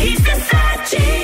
[0.00, 1.23] RC7